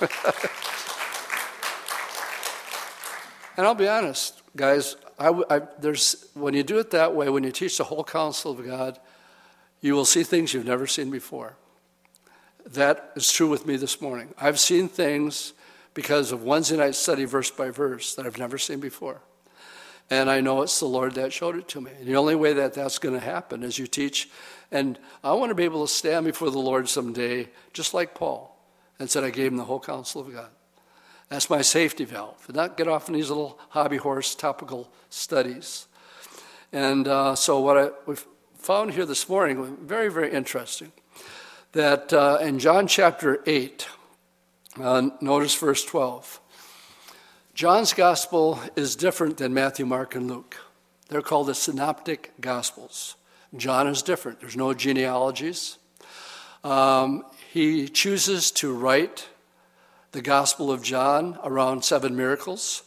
[3.56, 7.44] and I'll be honest, guys, I, I, there's, when you do it that way, when
[7.44, 8.98] you teach the whole counsel of God,
[9.80, 11.56] you will see things you've never seen before.
[12.66, 14.34] That is true with me this morning.
[14.38, 15.52] I've seen things
[15.94, 19.20] because of Wednesday night study verse by verse that I've never seen before.
[20.10, 21.90] And I know it's the Lord that showed it to me.
[21.98, 24.28] And the only way that that's going to happen is you teach.
[24.70, 28.56] And I want to be able to stand before the Lord someday, just like Paul,
[28.98, 30.50] and said, I gave him the whole counsel of God.
[31.32, 32.44] That's my safety valve.
[32.46, 35.86] And not get off in these little hobby horse topical studies.
[36.74, 38.26] And uh, so, what I, we've
[38.58, 40.92] found here this morning, was very, very interesting
[41.72, 43.88] that uh, in John chapter 8,
[44.78, 46.38] uh, notice verse 12.
[47.54, 50.58] John's gospel is different than Matthew, Mark, and Luke.
[51.08, 53.16] They're called the synoptic gospels.
[53.56, 55.78] John is different, there's no genealogies.
[56.62, 59.30] Um, he chooses to write
[60.12, 62.84] the Gospel of John around seven miracles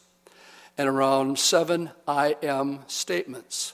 [0.78, 3.74] and around seven I am statements.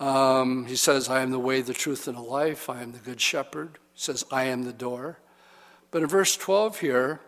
[0.00, 2.68] Um, he says, I am the way, the truth, and the life.
[2.68, 5.18] I am the good shepherd says, I am the door.
[5.90, 7.20] But in verse 12 here,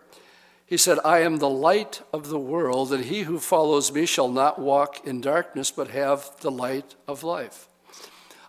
[0.65, 4.27] he said, I am the light of the world, and he who follows me shall
[4.27, 7.69] not walk in darkness, but have the light of life.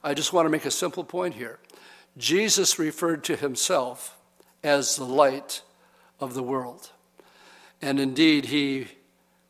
[0.03, 1.61] I just want to make a simple point here.
[2.17, 4.17] Jesus referred to himself
[4.65, 5.63] as the light
[6.21, 6.91] of the world.
[7.81, 8.89] And indeed, he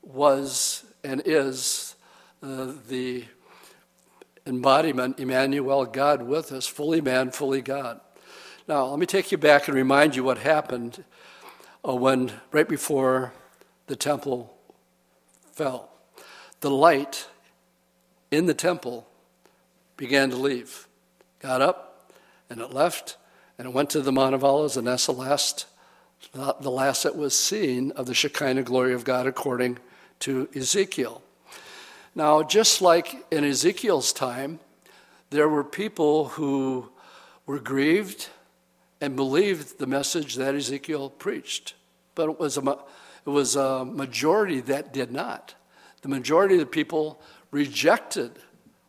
[0.03, 1.95] was and is
[2.43, 3.25] uh, the
[4.47, 8.01] embodiment, Emmanuel, God with us, fully man, fully God.
[8.67, 11.05] Now, let me take you back and remind you what happened
[11.87, 13.33] uh, when, right before
[13.87, 14.55] the temple
[15.53, 15.91] fell.
[16.61, 17.29] The light
[18.31, 19.09] in the temple
[19.97, 20.87] began to leave.
[21.41, 22.13] Got up
[22.51, 23.17] and it left
[23.59, 25.67] and it went to the Mount of Olives, and that's the last,
[26.35, 29.79] Uh, the last that was seen of the Shekinah glory of God according
[30.21, 31.23] to Ezekiel.
[32.15, 34.61] Now, just like in Ezekiel's time,
[35.31, 36.91] there were people who
[37.47, 38.29] were grieved
[39.01, 41.75] and believed the message that Ezekiel preached.
[42.15, 42.79] But it was a,
[43.25, 45.55] it was a majority that did not.
[46.03, 48.33] The majority of the people rejected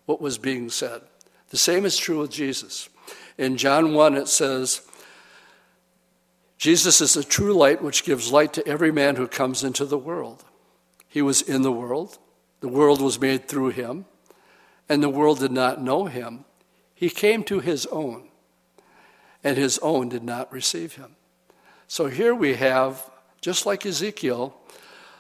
[0.05, 1.01] what was being said.
[1.49, 2.89] The same is true with Jesus.
[3.37, 4.81] In John 1, it says,
[6.59, 9.97] Jesus is the true light which gives light to every man who comes into the
[9.97, 10.43] world.
[11.07, 12.19] He was in the world,
[12.59, 14.05] the world was made through him,
[14.89, 16.43] and the world did not know him.
[16.93, 18.27] He came to his own,
[19.41, 21.15] and his own did not receive him.
[21.87, 24.53] So here we have, just like Ezekiel,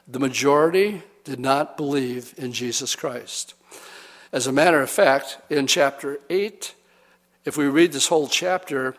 [0.09, 3.53] the majority did not believe in Jesus Christ.
[4.33, 6.75] As a matter of fact, in chapter 8,
[7.45, 8.97] if we read this whole chapter,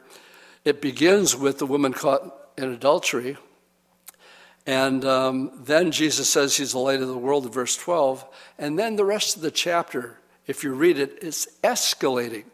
[0.64, 3.36] it begins with the woman caught in adultery.
[4.66, 8.24] And um, then Jesus says he's the light of the world in verse 12.
[8.58, 12.44] And then the rest of the chapter, if you read it, it's escalating.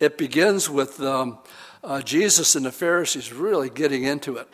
[0.00, 1.38] It begins with um,
[1.82, 4.48] uh, Jesus and the Pharisees really getting into it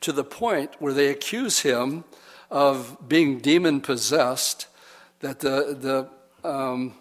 [0.00, 2.04] to the point where they accuse him
[2.50, 4.66] of being demon possessed.
[5.20, 6.08] That the,
[6.42, 6.94] the um,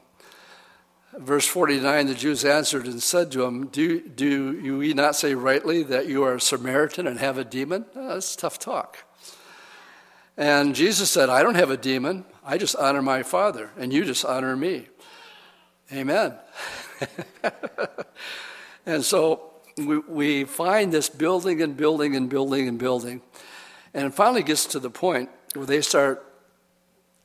[1.18, 5.84] verse 49 the Jews answered and said to him, Do, do you not say rightly
[5.84, 7.86] that you are a Samaritan and have a demon?
[7.96, 9.04] Oh, that's tough talk.
[10.38, 12.26] And Jesus said, I don't have a demon.
[12.46, 14.88] I just honor my Father, and you just honor me.
[15.92, 16.36] Amen.
[18.86, 23.22] and so we, we find this building and building and building and building.
[23.94, 26.26] And it finally gets to the point where they start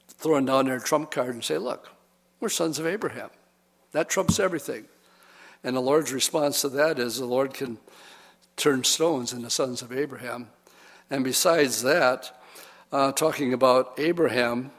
[0.09, 1.91] throwing down their trump card and say, Look,
[2.41, 3.31] we're sons of Abraham.
[3.95, 4.87] That trumps everything.
[5.63, 7.79] And the Lord's response to that is the Lord can
[8.57, 10.49] turn stones into sons of Abraham.
[11.11, 12.43] And besides that,
[12.91, 14.73] uh, talking about Abraham,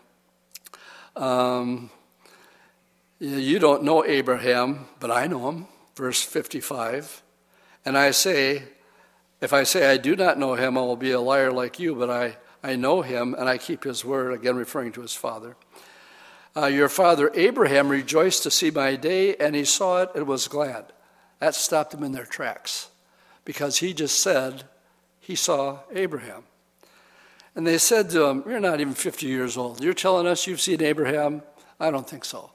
[1.15, 1.89] um,
[3.19, 5.67] you don't know Abraham, but I know him.
[5.95, 7.23] Verse 55.
[7.85, 8.63] And I say,
[9.39, 11.95] if I say I do not know him, I will be a liar like you,
[11.95, 15.55] but I, I know him and I keep his word, again referring to his father.
[16.57, 20.47] Uh, your father Abraham rejoiced to see my day, and he saw it and was
[20.47, 20.85] glad.
[21.39, 22.89] That stopped them in their tracks
[23.43, 24.63] because he just said
[25.19, 26.43] he saw Abraham.
[27.55, 29.83] And they said to him, You're not even 50 years old.
[29.83, 31.41] You're telling us you've seen Abraham?
[31.79, 32.51] I don't think so.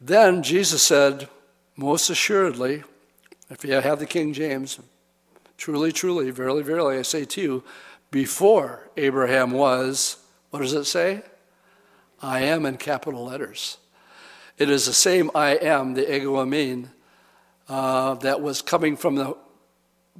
[0.00, 1.28] Then Jesus said,
[1.76, 2.84] Most assuredly,
[3.48, 4.78] if you have the King James,
[5.56, 7.64] truly, truly, verily, verily, I say to you,
[8.10, 10.16] before Abraham was,
[10.50, 11.22] what does it say?
[12.22, 13.78] I am in capital letters.
[14.56, 16.88] It is the same I am, the ego eimi,
[17.68, 19.36] uh, that was coming from the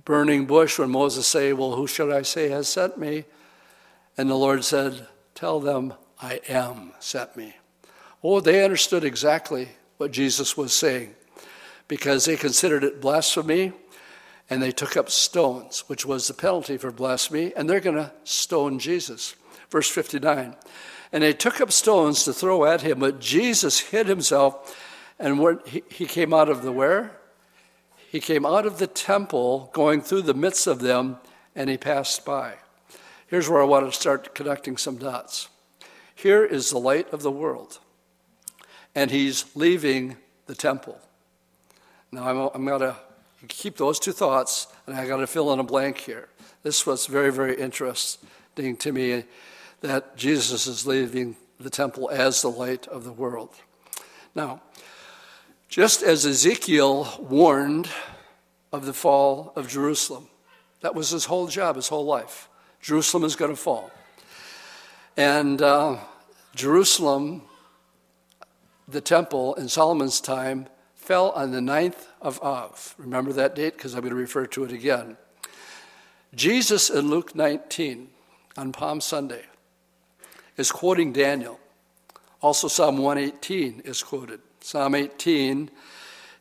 [0.05, 3.25] burning bush when Moses said, Well, who should I say has sent me?
[4.17, 7.55] And the Lord said, Tell them, I am sent me.
[8.23, 11.15] Oh, they understood exactly what Jesus was saying
[11.89, 13.73] because they considered it blasphemy
[14.51, 18.13] and they took up stones, which was the penalty for blasphemy, and they're going to
[18.25, 19.35] stone Jesus.
[19.71, 20.57] Verse 59
[21.13, 24.77] And they took up stones to throw at him, but Jesus hid himself,
[25.19, 27.13] and when he came out of the where?
[28.11, 31.19] He came out of the temple, going through the midst of them,
[31.55, 32.55] and he passed by.
[33.27, 35.49] Here's where I want to start connecting some dots.
[36.15, 37.79] Here is the light of the world,
[38.95, 40.99] and he's leaving the temple.
[42.11, 42.97] Now, I'm, I'm going to
[43.49, 46.29] keep those two thoughts, and I got to fill in a blank here.
[46.63, 49.25] This was very, very interesting to me
[49.83, 53.51] that Jesus is leaving the temple as the light of the world.
[54.35, 54.63] Now,
[55.69, 57.89] just as Ezekiel warned
[58.73, 60.29] of the fall of Jerusalem,
[60.81, 62.49] that was his whole job, his whole life.
[62.81, 63.91] Jerusalem is going to fall.
[65.17, 65.99] And uh,
[66.55, 67.43] Jerusalem,
[68.89, 72.95] the temple in Solomon's time, fell on the 9th of Av.
[72.99, 75.17] Remember that date because I'm going to refer to it again.
[76.35, 78.09] Jesus in Luke 19
[78.57, 79.43] on Palm Sunday
[80.57, 81.59] is quoting Daniel.
[82.41, 84.41] Also, Psalm 118 is quoted.
[84.61, 85.71] Psalm 18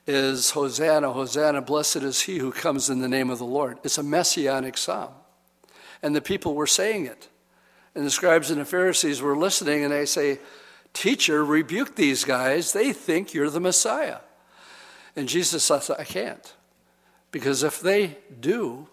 [0.07, 3.77] is Hosanna, Hosanna, blessed is he who comes in the name of the Lord.
[3.83, 5.13] It's a messianic psalm
[6.01, 7.29] and the people were saying it.
[7.93, 10.39] And the scribes and the Pharisees were listening, and they say,
[10.93, 12.73] Teacher, rebuke these guys.
[12.73, 14.19] They think you're the Messiah.
[15.15, 16.53] And Jesus says, I can't.
[17.31, 18.87] Because if they do,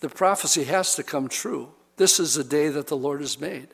[0.00, 1.72] the prophecy has to come true.
[1.96, 3.68] This is the day that the Lord has made.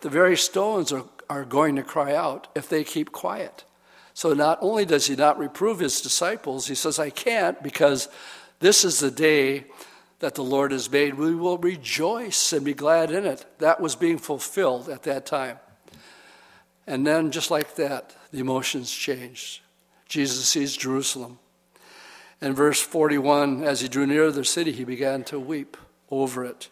[0.00, 3.64] The very stones are, are going to cry out if they keep quiet.
[4.14, 8.08] So not only does he not reprove his disciples, he says, I can't because
[8.58, 9.66] this is the day
[10.20, 13.46] that the Lord has made, we will rejoice and be glad in it.
[13.58, 15.58] That was being fulfilled at that time.
[16.86, 19.60] And then, just like that, the emotions changed.
[20.08, 21.38] Jesus sees Jerusalem.
[22.42, 25.76] In verse 41, as he drew near the city, he began to weep
[26.10, 26.68] over it,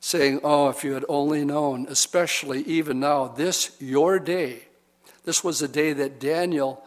[0.00, 4.64] saying, Oh, if you had only known, especially even now, this your day.
[5.24, 6.82] This was the day that Daniel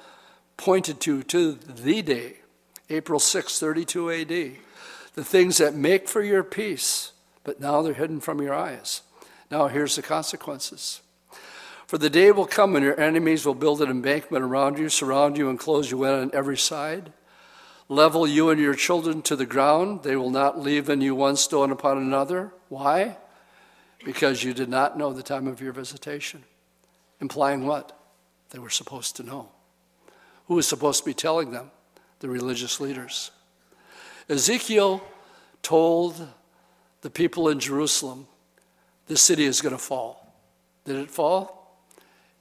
[0.57, 2.37] pointed to, to the day,
[2.89, 4.57] April 6, 32 AD
[5.13, 7.11] the things that make for your peace,
[7.43, 9.01] but now they're hidden from your eyes.
[9.51, 11.01] Now here's the consequences.
[11.85, 15.37] For the day will come when your enemies will build an embankment around you, surround
[15.37, 17.13] you, and close you in on every side.
[17.93, 20.01] Level you and your children to the ground.
[20.01, 22.51] They will not leave in you one stone upon another.
[22.67, 23.17] Why?
[24.03, 26.43] Because you did not know the time of your visitation.
[27.21, 27.95] Implying what?
[28.49, 29.49] They were supposed to know.
[30.47, 31.69] Who was supposed to be telling them?
[32.17, 33.29] The religious leaders.
[34.27, 35.03] Ezekiel
[35.61, 36.29] told
[37.01, 38.25] the people in Jerusalem,
[39.05, 40.33] the city is going to fall.
[40.85, 41.77] Did it fall?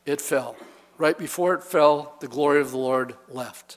[0.06, 0.56] It fell.
[0.96, 3.76] Right before it fell, the glory of the Lord left.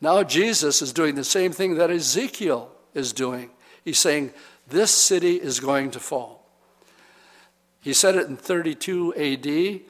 [0.00, 3.50] Now Jesus is doing the same thing that Ezekiel is doing.
[3.84, 4.32] He's saying,
[4.68, 6.46] This city is going to fall.
[7.80, 9.80] He said it in 32 AD.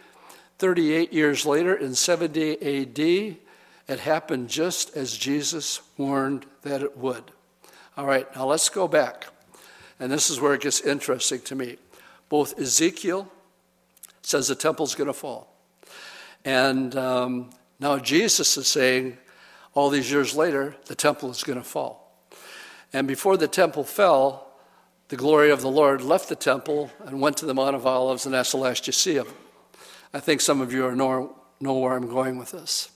[0.58, 2.98] 38 years later, in 70 AD,
[3.88, 7.30] it happened just as Jesus warned that it would.
[7.96, 9.28] All right, now let's go back.
[10.00, 11.76] And this is where it gets interesting to me.
[12.28, 13.30] Both Ezekiel
[14.22, 15.54] says the temple's going to fall.
[16.44, 17.50] And um,
[17.80, 19.16] now Jesus is saying,
[19.74, 22.26] all these years later, the temple is going to fall.
[22.92, 24.48] And before the temple fell,
[25.08, 28.26] the glory of the Lord left the temple and went to the Mount of Olives,
[28.26, 29.34] and that's the last you see of him.
[30.12, 32.90] I think some of you are know, know where I'm going with this.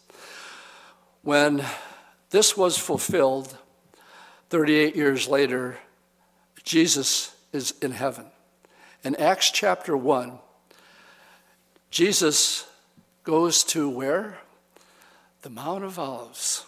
[1.23, 1.65] When
[2.31, 3.57] this was fulfilled,
[4.51, 5.79] 38 years later,
[6.65, 8.27] Jesus is in heaven.
[9.05, 10.39] In Acts chapter 1,
[11.91, 12.67] Jesus
[13.25, 14.39] goes to where?
[15.43, 16.65] The Mount of Olives.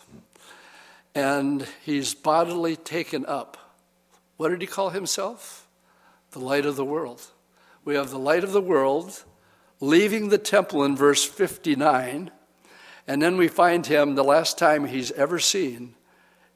[1.14, 3.56] And he's bodily taken up.
[4.36, 5.68] What did he call himself?
[6.32, 7.22] The light of the world.
[7.84, 9.22] We have the light of the world
[9.80, 12.32] leaving the temple in verse 59.
[13.06, 15.94] And then we find him, the last time he's ever seen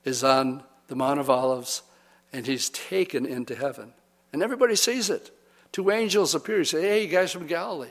[0.05, 1.83] is on the Mount of Olives,
[2.33, 3.93] and he's taken into heaven.
[4.33, 5.31] And everybody sees it.
[5.71, 6.57] Two angels appear.
[6.57, 7.91] And say, hey, you guys from Galilee,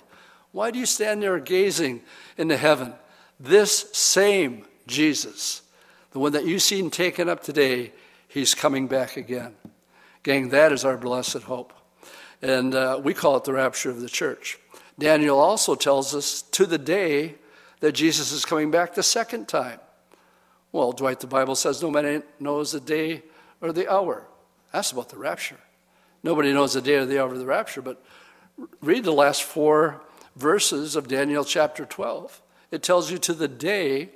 [0.51, 2.01] why do you stand there gazing
[2.37, 2.93] into heaven?
[3.39, 5.61] This same Jesus,
[6.11, 7.91] the one that you've seen taken up today,
[8.27, 9.55] he's coming back again.
[10.23, 11.73] Gang, that is our blessed hope.
[12.41, 14.57] And uh, we call it the rapture of the church.
[14.97, 17.35] Daniel also tells us to the day
[17.79, 19.79] that Jesus is coming back the second time.
[20.71, 23.23] Well, Dwight, the Bible says no man knows the day
[23.61, 24.27] or the hour.
[24.71, 25.59] That's about the rapture.
[26.23, 28.03] Nobody knows the day or the hour of the rapture, but
[28.81, 30.01] read the last four
[30.35, 32.41] verses of Daniel chapter 12.
[32.71, 34.09] It tells you to the day,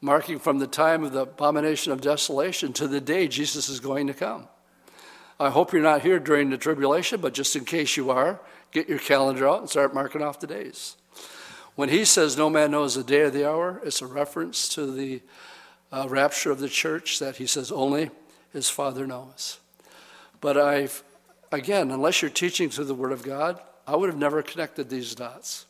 [0.00, 4.06] marking from the time of the abomination of desolation to the day Jesus is going
[4.06, 4.48] to come.
[5.38, 8.40] I hope you're not here during the tribulation, but just in case you are,
[8.70, 10.96] get your calendar out and start marking off the days.
[11.74, 14.90] When he says no man knows the day or the hour, it's a reference to
[14.90, 15.22] the
[15.90, 18.10] uh, rapture of the church that he says only
[18.52, 19.58] his Father knows.
[20.40, 21.02] But I've,
[21.50, 25.14] again, unless you're teaching through the Word of God, I would have never connected these
[25.14, 25.66] dots.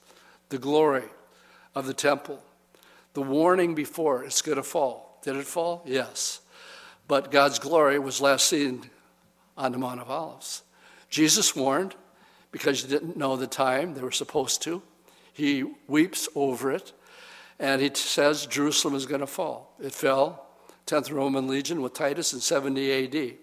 [0.50, 1.04] The glory
[1.74, 2.42] of the temple,
[3.14, 5.18] the warning before it's going to fall.
[5.22, 5.82] Did it fall?
[5.86, 6.40] Yes.
[7.08, 8.90] But God's glory was last seen
[9.56, 10.62] on the Mount of Olives.
[11.08, 11.94] Jesus warned
[12.50, 14.82] because he didn't know the time they were supposed to.
[15.32, 16.92] He weeps over it
[17.58, 19.74] and he says Jerusalem is going to fall.
[19.80, 20.46] It fell,
[20.86, 23.34] 10th Roman Legion with Titus in 70 AD.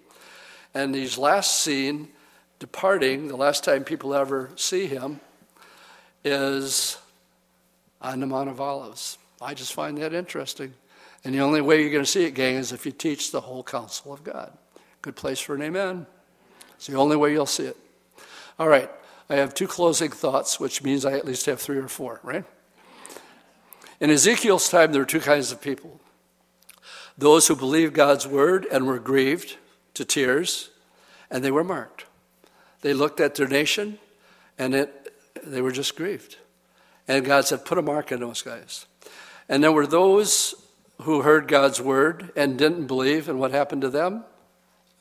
[0.73, 2.09] And he's last seen
[2.59, 5.19] departing, the last time people ever see him,
[6.23, 6.97] is
[8.01, 9.17] on the Mount of Olives.
[9.41, 10.73] I just find that interesting.
[11.23, 13.41] And the only way you're going to see it, gang, is if you teach the
[13.41, 14.57] whole counsel of God.
[15.01, 16.05] Good place for an amen.
[16.75, 17.77] It's the only way you'll see it.
[18.57, 18.89] All right,
[19.29, 22.43] I have two closing thoughts, which means I at least have three or four, right?
[23.99, 25.99] In Ezekiel's time, there were two kinds of people
[27.17, 29.57] those who believed God's word and were grieved
[29.93, 30.71] to tears,
[31.29, 32.05] and they were marked.
[32.81, 33.99] They looked at their nation,
[34.57, 36.37] and it, they were just grieved.
[37.07, 38.85] And God said, Put a mark on those guys.
[39.49, 40.55] And there were those
[41.01, 44.23] who heard God's word and didn't believe, and what happened to them?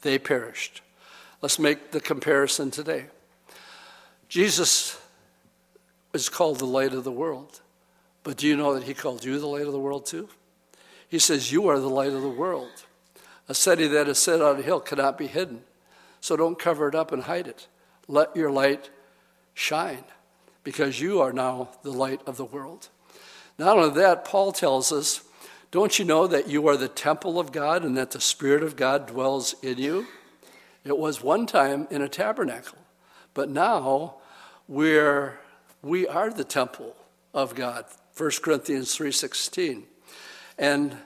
[0.03, 0.82] They perished.
[1.42, 3.07] Let's make the comparison today.
[4.28, 5.01] Jesus
[6.12, 7.61] is called the light of the world.
[8.22, 10.28] But do you know that he called you the light of the world too?
[11.09, 12.84] He says, You are the light of the world.
[13.48, 15.62] A city that is set on a hill cannot be hidden.
[16.20, 17.66] So don't cover it up and hide it.
[18.07, 18.90] Let your light
[19.55, 20.05] shine
[20.70, 22.86] because you are now the light of the world.
[23.58, 25.20] Not only that, Paul tells us,
[25.72, 28.76] Don't you know that you are the temple of God and that the Spirit of
[28.76, 30.06] God dwells in you?
[30.84, 32.78] It was one time in a tabernacle,
[33.34, 34.18] but now
[34.68, 35.40] we're,
[35.82, 36.94] we are the temple
[37.34, 37.84] of God.
[38.16, 39.82] 1 Corinthians 3:16.
[40.56, 40.96] And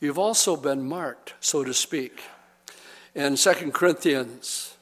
[0.00, 2.20] you've also been marked, so to speak.
[3.14, 4.76] In 2 Corinthians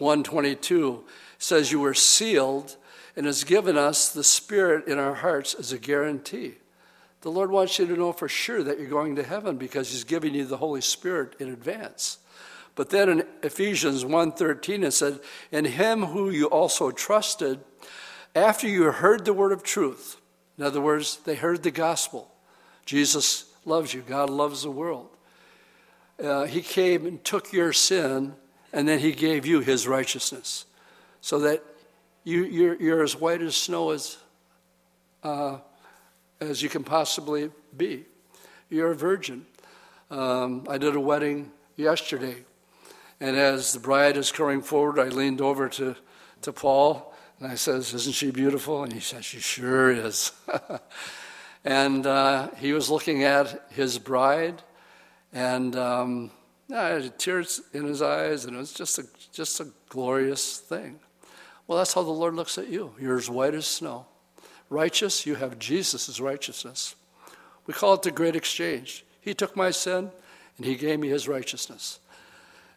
[0.00, 1.02] 1.22
[1.36, 2.76] says you were sealed
[3.20, 6.54] and has given us the Spirit in our hearts as a guarantee.
[7.20, 10.04] The Lord wants you to know for sure that you're going to heaven because He's
[10.04, 12.16] giving you the Holy Spirit in advance.
[12.76, 15.20] But then in Ephesians 1:13 it said,
[15.52, 17.60] "In him who you also trusted,
[18.34, 20.16] after you heard the word of truth."
[20.56, 22.32] In other words, they heard the gospel.
[22.86, 24.00] Jesus loves you.
[24.00, 25.10] God loves the world.
[26.18, 28.34] Uh, he came and took your sin,
[28.72, 30.64] and then he gave you his righteousness,
[31.20, 31.62] so that
[32.24, 34.18] you, you're, you're as white as snow as,
[35.22, 35.58] uh,
[36.40, 38.04] as you can possibly be.
[38.68, 39.46] You're a virgin.
[40.10, 42.44] Um, I did a wedding yesterday
[43.20, 45.94] and as the bride is coming forward, I leaned over to,
[46.40, 48.82] to Paul and I says, Isn't she beautiful?
[48.82, 50.32] And he says, She sure is.
[51.64, 54.62] and uh, he was looking at his bride
[55.34, 56.30] and um,
[56.68, 60.98] yeah, tears in his eyes, and it was just a, just a glorious thing.
[61.70, 62.94] Well, that's how the Lord looks at you.
[62.98, 64.06] You're as white as snow.
[64.70, 66.96] Righteous, you have Jesus' righteousness.
[67.64, 69.04] We call it the great exchange.
[69.20, 70.10] He took my sin
[70.56, 72.00] and he gave me his righteousness.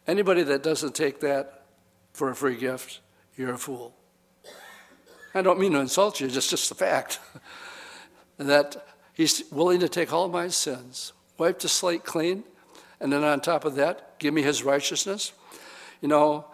[0.06, 1.64] Anybody that doesn't take that
[2.12, 3.00] for a free gift,
[3.36, 3.96] you're a fool.
[5.34, 7.18] I don't mean to insult you, it's just a fact.
[8.38, 12.44] that he's willing to take all my sins, wipe the slate clean,
[13.00, 15.32] and then on top of that, give me his righteousness.
[16.00, 16.44] You know,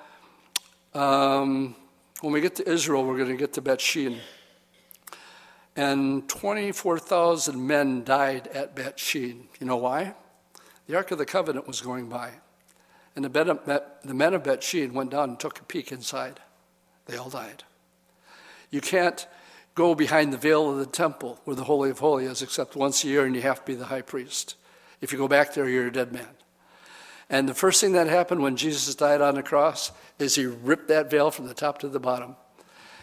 [0.94, 1.76] um,
[2.20, 4.18] when we get to Israel, we're going to get to Bet Shean.
[5.76, 9.48] And 24,000 men died at Bet Shean.
[9.58, 10.14] You know why?
[10.86, 12.32] The Ark of the Covenant was going by.
[13.16, 16.40] And the, men of Bet Shean went down and took a peek inside.
[17.06, 17.64] They all died.
[18.70, 19.26] You can't
[19.74, 23.02] go behind the veil of the temple where the Holy of Holies is except once
[23.02, 24.56] a year and you have to be the high priest.
[25.00, 26.28] If you go back there, you're a dead man.
[27.30, 30.88] And the first thing that happened when Jesus died on the cross is he ripped
[30.88, 32.34] that veil from the top to the bottom.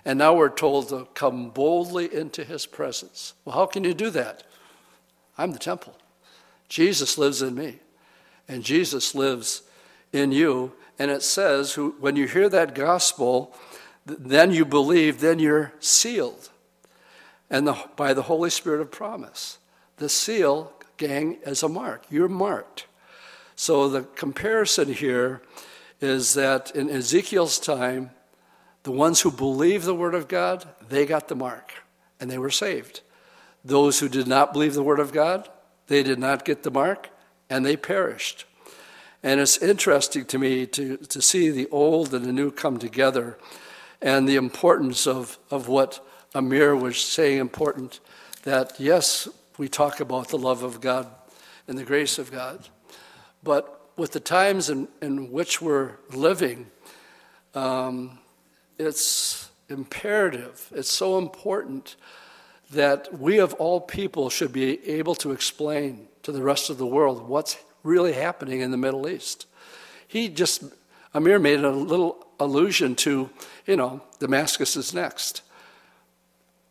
[0.03, 3.34] And now we're told to come boldly into his presence.
[3.45, 4.43] Well, how can you do that?
[5.38, 5.95] I'm the temple.
[6.67, 7.80] Jesus lives in me.
[8.49, 9.63] And Jesus lives
[10.11, 10.73] in you.
[10.99, 13.55] And it says, when you hear that gospel,
[14.05, 16.49] then you believe, then you're sealed.
[17.49, 19.57] And the, by the Holy Spirit of promise.
[19.97, 22.03] The seal, gang, is a mark.
[22.09, 22.88] You're marked.
[23.58, 25.41] So the comparison here
[25.99, 28.12] is that in Ezekiel's time,
[28.84, 31.74] the ones who believed the word of God, they got the mark
[32.20, 33.01] and they were saved.
[33.66, 35.49] Those who did not believe the word of God,
[35.88, 37.10] they did not get the mark
[37.49, 38.45] and they perished.
[39.24, 43.39] And it's interesting to me to, to see the old and the new come together
[44.03, 46.05] and the importance of, of what
[46.36, 47.99] Amir was saying important
[48.43, 49.28] that yes,
[49.58, 51.08] we talk about the love of God
[51.68, 52.70] and the grace of God,
[53.48, 56.68] but with the times in, in which we're living,
[57.56, 58.20] um,
[58.78, 61.95] it's imperative, it's so important
[62.72, 66.86] that we of all people should be able to explain to the rest of the
[66.86, 69.45] world what's really happening in the Middle East.
[70.06, 70.66] He just,
[71.14, 73.30] Amir made a little allusion to,
[73.66, 75.41] you know, Damascus is next.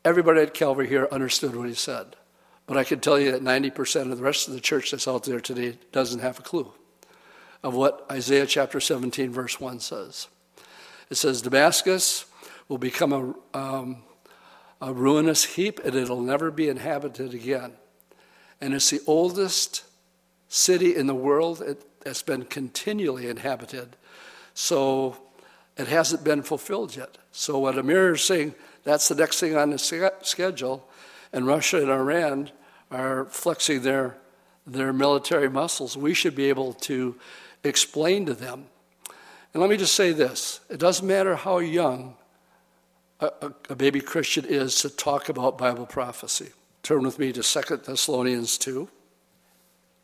[0.05, 2.17] Everybody at Calvary here understood what he said.
[2.67, 5.25] But I can tell you that 90% of the rest of the church that's out
[5.25, 6.73] there today doesn't have a clue
[7.63, 10.29] of what Isaiah chapter 17, verse 1 says.
[11.11, 12.27] It says, Damascus
[12.69, 13.99] will become a, um,
[14.81, 17.73] a ruinous heap and it'll never be inhabited again.
[18.61, 19.85] And it's the oldest
[20.49, 21.63] city in the world
[22.03, 23.97] that's been continually inhabited.
[24.55, 25.19] So
[25.77, 27.19] it hasn't been fulfilled yet.
[27.33, 28.55] So what Amir is saying,
[28.85, 29.79] that's the next thing on the
[30.23, 30.89] schedule,
[31.33, 32.51] and Russia and Iran
[32.91, 34.17] are flexing their,
[34.67, 35.97] their military muscles.
[35.97, 37.17] We should be able to
[37.65, 38.67] explain to them.
[39.53, 42.17] And let me just say this it doesn't matter how young
[43.21, 46.51] a, a, a baby Christian is to talk about Bible prophecy.
[46.83, 48.89] Turn with me to 2 Thessalonians 2.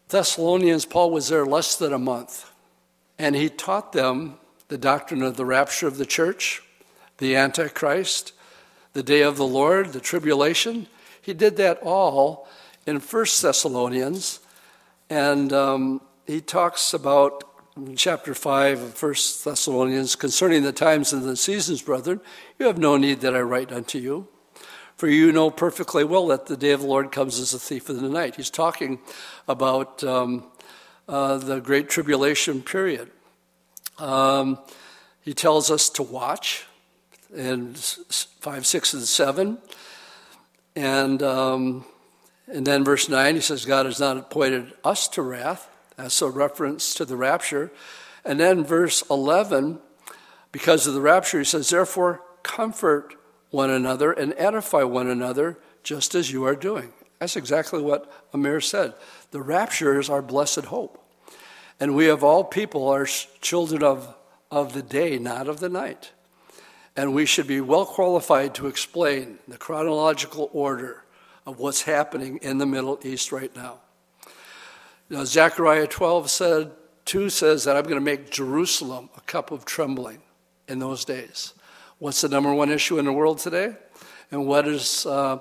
[0.09, 2.51] Thessalonians, Paul was there less than a month,
[3.19, 4.35] and he taught them
[4.69, 6.63] the doctrine of the rapture of the church,
[7.19, 8.33] the Antichrist,
[8.95, 10.87] the day of the Lord, the tribulation.
[11.23, 12.49] He did that all
[12.85, 14.41] in First Thessalonians,
[15.09, 17.45] and um, he talks about
[17.97, 22.21] chapter 5 of First Thessalonians concerning the times and the seasons, brethren.
[22.59, 24.29] You have no need that I write unto you.
[24.97, 27.89] For you know perfectly well that the day of the Lord comes as a thief
[27.89, 28.37] in the night.
[28.37, 28.99] He's talking
[29.49, 30.45] about um,
[31.09, 33.11] uh, the Great Tribulation period.
[33.99, 34.59] Um,
[35.23, 36.67] he tells us to watch
[37.35, 39.59] in 5, 6, and 7.
[40.75, 41.85] And, um,
[42.47, 45.69] and then verse 9, he says, God has not appointed us to wrath.
[45.97, 47.71] That's a reference to the rapture.
[48.25, 49.81] And then verse 11,
[50.51, 53.15] because of the rapture, he says, Therefore, comfort
[53.51, 56.93] one another and edify one another just as you are doing.
[57.19, 58.95] That's exactly what Amir said.
[59.31, 60.99] The rapture is our blessed hope.
[61.79, 63.07] And we, of all people, are
[63.41, 64.15] children of,
[64.51, 66.13] of the day, not of the night.
[66.97, 71.05] And we should be well qualified to explain the chronological order
[71.47, 73.81] of what's happening in the Middle East right now.
[75.09, 76.73] Now, Zechariah 12 said,
[77.05, 80.23] 2 says that I'm going to make Jerusalem a cup of trembling
[80.69, 81.55] in those days.
[81.99, 83.75] What's the number one issue in the world today?
[84.31, 85.39] And what is uh,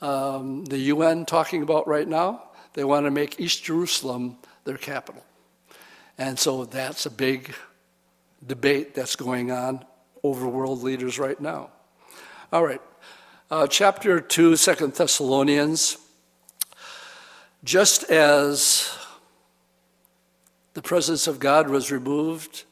[0.00, 2.44] um, the UN talking about right now?
[2.74, 5.24] They want to make East Jerusalem their capital.
[6.16, 7.54] And so that's a big
[8.46, 9.84] debate that's going on
[10.22, 11.70] over world leaders right now.
[12.52, 12.82] All right,
[13.50, 15.96] uh, chapter 2, 2 Thessalonians.
[17.62, 18.96] Just as
[20.72, 22.64] the presence of God was removed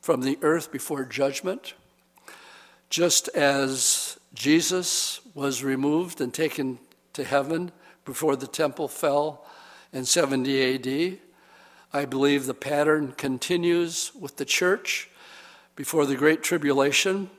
[0.00, 1.74] from the earth before judgment,
[2.90, 6.78] just as Jesus was removed and taken
[7.14, 7.72] to heaven
[8.04, 9.46] before the temple fell
[9.92, 11.18] in 70 AD,
[11.92, 15.08] I believe the pattern continues with the church
[15.76, 17.30] before the Great Tribulation.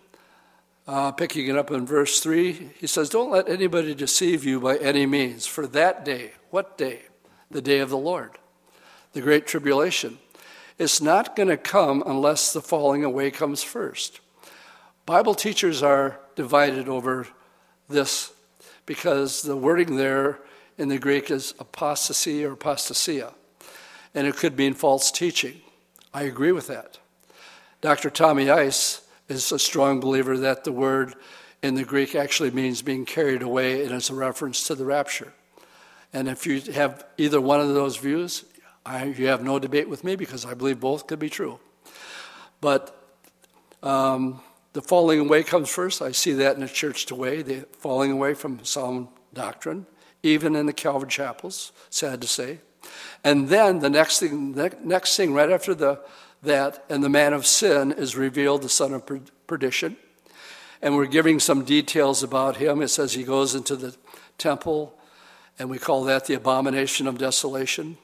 [0.88, 4.78] Uh, picking it up in verse 3, he says, Don't let anybody deceive you by
[4.78, 7.02] any means, for that day, what day?
[7.50, 8.38] The day of the Lord,
[9.14, 10.20] the Great Tribulation.
[10.78, 14.20] It's not going to come unless the falling away comes first.
[15.06, 17.28] Bible teachers are divided over
[17.88, 18.34] this
[18.86, 20.40] because the wording there
[20.78, 23.34] in the Greek is apostasy or apostasia
[24.16, 25.62] and it could mean false teaching.
[26.14, 26.98] I agree with that.
[27.86, 28.10] Dr.
[28.10, 31.14] Tommy Ice is a strong believer that the word
[31.62, 35.32] in the Greek actually means being carried away and it's a reference to the rapture.
[36.12, 38.44] And if you have either one of those views,
[38.88, 41.60] I, you have no debate with me because I believe both could be true.
[42.60, 43.00] But
[43.84, 44.42] um,
[44.74, 46.02] the falling away comes first.
[46.02, 49.86] I see that in the church today, the falling away from sound doctrine,
[50.24, 52.62] even in the Calvary chapels, sad to say.
[53.24, 56.00] And then the next thing, the next thing right after the,
[56.44, 59.04] that, and the man of sin is revealed, the son of
[59.48, 59.98] perdition.
[60.82, 62.82] And we're giving some details about him.
[62.82, 63.96] It says he goes into the
[64.38, 64.98] temple,
[65.58, 67.98] and we call that the abomination of desolation.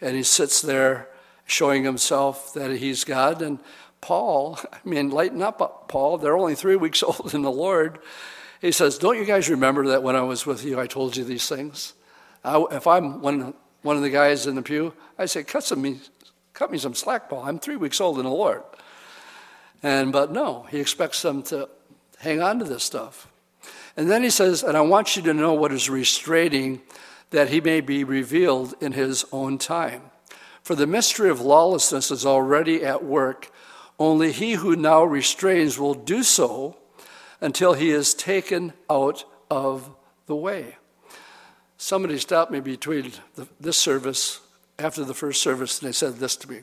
[0.00, 1.08] And he sits there
[1.46, 3.42] showing himself that he's God.
[3.42, 3.58] And
[4.00, 6.18] Paul, I mean, lighten up, Paul.
[6.18, 7.98] They're only three weeks old in the Lord.
[8.60, 11.24] He says, Don't you guys remember that when I was with you, I told you
[11.24, 11.94] these things?
[12.44, 16.00] I, if I'm one one of the guys in the pew, I say, cut, some,
[16.60, 17.42] cut me some slack, Paul.
[17.42, 18.62] I'm three weeks old in the Lord.
[19.82, 21.70] And, but no, he expects them to
[22.18, 23.28] hang on to this stuff.
[23.96, 26.82] And then he says, and I want you to know what is restraining
[27.30, 30.02] that he may be revealed in his own time.
[30.62, 33.50] For the mystery of lawlessness is already at work.
[33.98, 36.76] Only he who now restrains will do so
[37.40, 39.88] until he is taken out of
[40.26, 40.76] the way.
[41.78, 44.40] Somebody stopped me between the, this service,
[44.80, 46.62] after the first service, and they said this to me.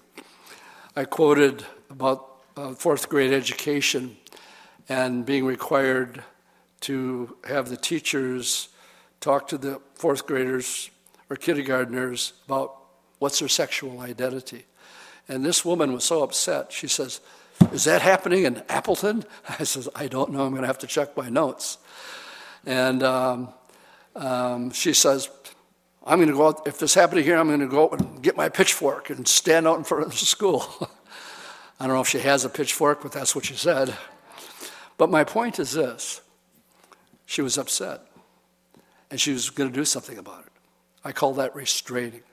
[0.96, 4.18] I quoted about uh, fourth grade education
[4.90, 6.24] and being required
[6.82, 8.70] to have the teachers
[9.22, 10.90] talk to the fourth graders
[11.30, 12.76] or kindergartners about
[13.20, 14.66] what's their sexual identity.
[15.28, 16.72] And this woman was so upset.
[16.72, 17.20] She says,
[17.72, 19.26] Is that happening in Appleton?
[19.60, 20.44] I says, I don't know.
[20.44, 21.78] I'm going to have to check my notes.
[22.66, 23.50] And um,
[24.16, 25.30] um, she says,
[26.08, 28.38] I'm going to go out, if this happened here, I'm going to go and get
[28.38, 30.66] my pitchfork and stand out in front of the school.
[31.80, 33.94] I don't know if she has a pitchfork, but that's what she said.
[34.98, 36.22] But my point is this
[37.26, 38.02] she was upset,
[39.12, 40.52] and she was going to do something about it.
[41.04, 42.24] I call that restraining.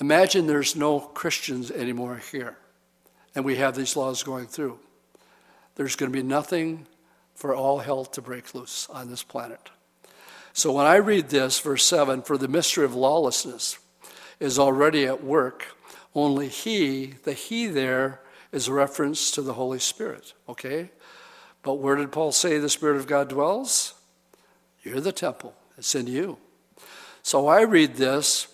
[0.00, 2.58] Imagine there's no Christians anymore here,
[3.36, 4.80] and we have these laws going through.
[5.76, 6.88] There's going to be nothing
[7.36, 9.70] for all hell to break loose on this planet.
[10.56, 13.76] So when I read this, verse 7, for the mystery of lawlessness
[14.38, 15.76] is already at work,
[16.14, 18.20] only he, the he there,
[18.52, 20.92] is a reference to the Holy Spirit, okay?
[21.64, 23.94] But where did Paul say the Spirit of God dwells?
[24.84, 26.38] You're the temple, it's in you.
[27.24, 28.46] So I read this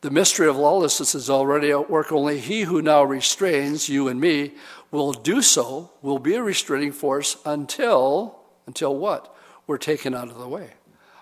[0.00, 2.12] the mystery of lawlessness is already at work.
[2.12, 4.52] Only he who now restrains you and me
[4.92, 9.34] will do so, will be a restraining force until, until what?
[9.66, 10.74] We're taken out of the way.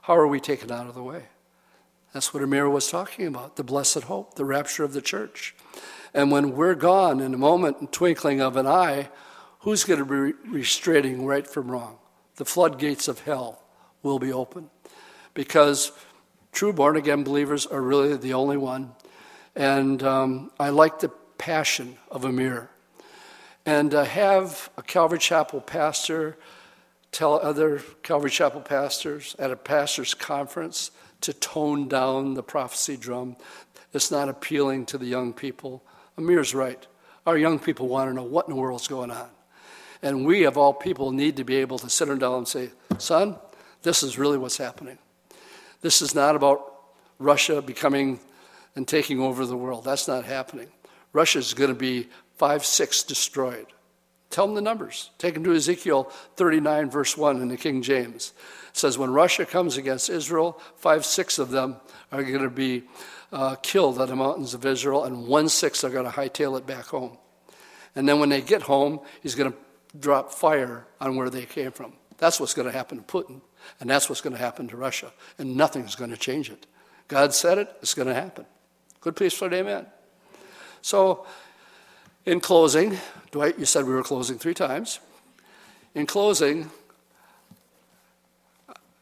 [0.03, 1.25] How are we taken out of the way?
[2.13, 5.55] That's what Amir was talking about the blessed hope, the rapture of the church.
[6.13, 9.11] And when we're gone in a moment, twinkling of an eye,
[9.61, 11.99] who's going to be restraining right from wrong?
[12.37, 13.63] The floodgates of hell
[14.03, 14.71] will be open
[15.35, 15.93] because
[16.53, 18.93] true born again believers are really the only one.
[19.55, 22.71] And um, I like the passion of Amir
[23.67, 26.37] and uh, have a Calvary Chapel pastor
[27.13, 30.91] tell other Calvary Chapel pastors at a pastor's conference
[31.23, 33.37] to tone down the prophecy drum.
[33.93, 35.83] It's not appealing to the young people.
[36.17, 36.87] Amir's right.
[37.27, 39.29] Our young people want to know what in the world's going on.
[40.03, 42.71] And we, of all people, need to be able to sit them down and say,
[42.99, 43.37] son,
[43.83, 44.99] this is really what's happening.
[45.83, 46.75] This is not about
[47.19, 48.21] Russia becoming
[48.77, 49.85] and taking over the world.
[49.85, 50.69] That's not happening.
[51.13, 53.67] Russia is going to be 5 6 destroyed.
[54.31, 55.11] Tell them the numbers.
[55.19, 56.05] Take them to Ezekiel
[56.37, 58.33] 39, verse 1 in the King James.
[58.69, 61.77] It says, When Russia comes against Israel, five, six of them
[62.13, 62.85] are going to be
[63.33, 66.67] uh, killed on the mountains of Israel, and one sixth are going to hightail it
[66.67, 67.19] back home.
[67.97, 69.59] And then when they get home, he's going to
[69.99, 71.95] drop fire on where they came from.
[72.19, 73.41] That's what's going to happen to Putin,
[73.81, 76.67] and that's what's going to happen to Russia, and nothing's going to change it.
[77.09, 78.47] God said it, it's going to happen.
[79.01, 79.87] Good an amen.
[80.83, 81.27] So,
[82.31, 82.97] in closing,
[83.33, 85.01] Dwight, you said we were closing three times.
[85.97, 86.71] In closing,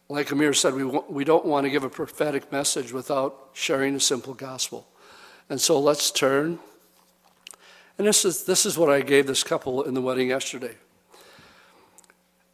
[0.08, 4.00] like Amir said, we, we don't want to give a prophetic message without sharing a
[4.00, 4.88] simple gospel.
[5.50, 6.58] And so let's turn.
[7.98, 10.76] And this is, this is what I gave this couple in the wedding yesterday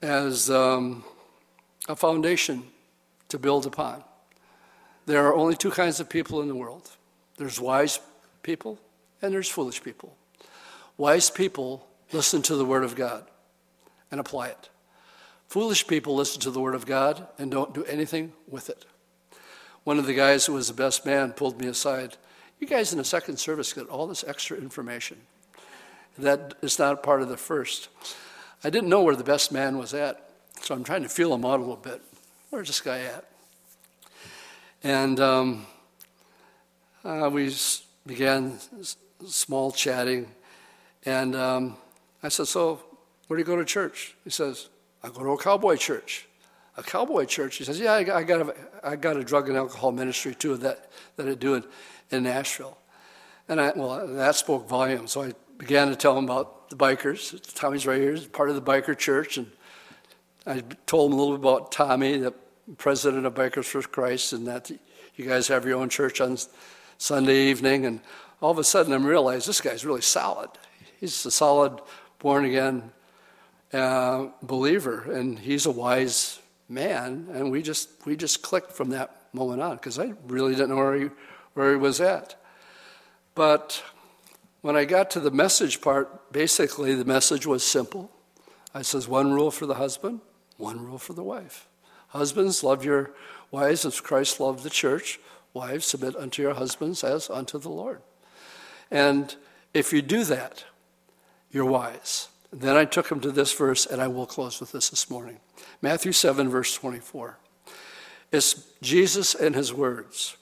[0.03, 1.05] as um,
[1.89, 2.65] a foundation
[3.29, 4.03] to build upon.
[5.07, 6.91] There are only two kinds of people in the world
[7.37, 8.01] there's wise
[8.43, 8.81] people
[9.23, 10.17] and there's foolish people.
[10.97, 13.25] Wise people listen to the Word of God
[14.11, 14.69] and apply it.
[15.49, 18.85] Foolish people listen to the Word of God and don't do anything with it.
[19.85, 22.17] One of the guys who was the best man pulled me aside.
[22.59, 25.19] You guys in the second service get all this extra information.
[26.17, 27.89] That is not part of the first.
[28.63, 30.31] I didn't know where the best man was at,
[30.63, 32.01] so I'm trying to feel him out a little bit.
[32.51, 33.25] Where's this guy at?
[34.83, 35.67] And um,
[37.05, 37.55] uh, we
[38.07, 38.59] began
[39.27, 40.29] small chatting.
[41.07, 41.77] And um,
[42.23, 42.81] I said, So,
[43.27, 44.17] where do you go to church?
[44.25, 44.69] He says,
[45.03, 46.27] I go to a cowboy church.
[46.77, 47.57] A cowboy church?
[47.57, 50.35] He says, Yeah, I got, I got, a, I got a drug and alcohol ministry
[50.35, 51.65] too that, that I do in,
[52.11, 52.79] in Nashville.
[53.49, 55.13] And I, well, that spoke volumes.
[55.13, 57.55] So I began to tell him about the bikers.
[57.55, 59.37] Tommy's right here, he's part of the biker church.
[59.37, 59.51] And
[60.47, 62.35] I told him a little bit about Tommy, the
[62.79, 64.71] president of Bikers for Christ, and that
[65.17, 66.37] you guys have your own church on
[66.99, 67.87] Sunday evening.
[67.87, 68.01] And
[68.41, 70.51] all of a sudden, I'm realized this guy's really solid.
[71.05, 71.83] He's a solid,
[72.19, 72.91] born again
[73.75, 77.29] uh, believer, and he's a wise man.
[77.31, 80.77] And we just we just clicked from that moment on because I really didn't know
[80.77, 81.11] where he,
[81.53, 82.37] where he was at.
[83.35, 83.85] But
[84.63, 88.11] when I got to the message part, basically the message was simple.
[88.73, 90.21] I says one rule for the husband,
[90.57, 91.69] one rule for the wife.
[92.09, 93.11] Husbands, love your
[93.51, 95.21] wives as Christ loved the church.
[95.53, 98.01] Wives, submit unto your husbands as unto the Lord.
[98.91, 99.37] And
[99.75, 100.65] if you do that,
[101.55, 102.29] you're wise.
[102.53, 105.39] Then I took him to this verse, and I will close with this this morning
[105.81, 107.39] Matthew 7, verse 24.
[108.33, 110.37] It's Jesus and his words.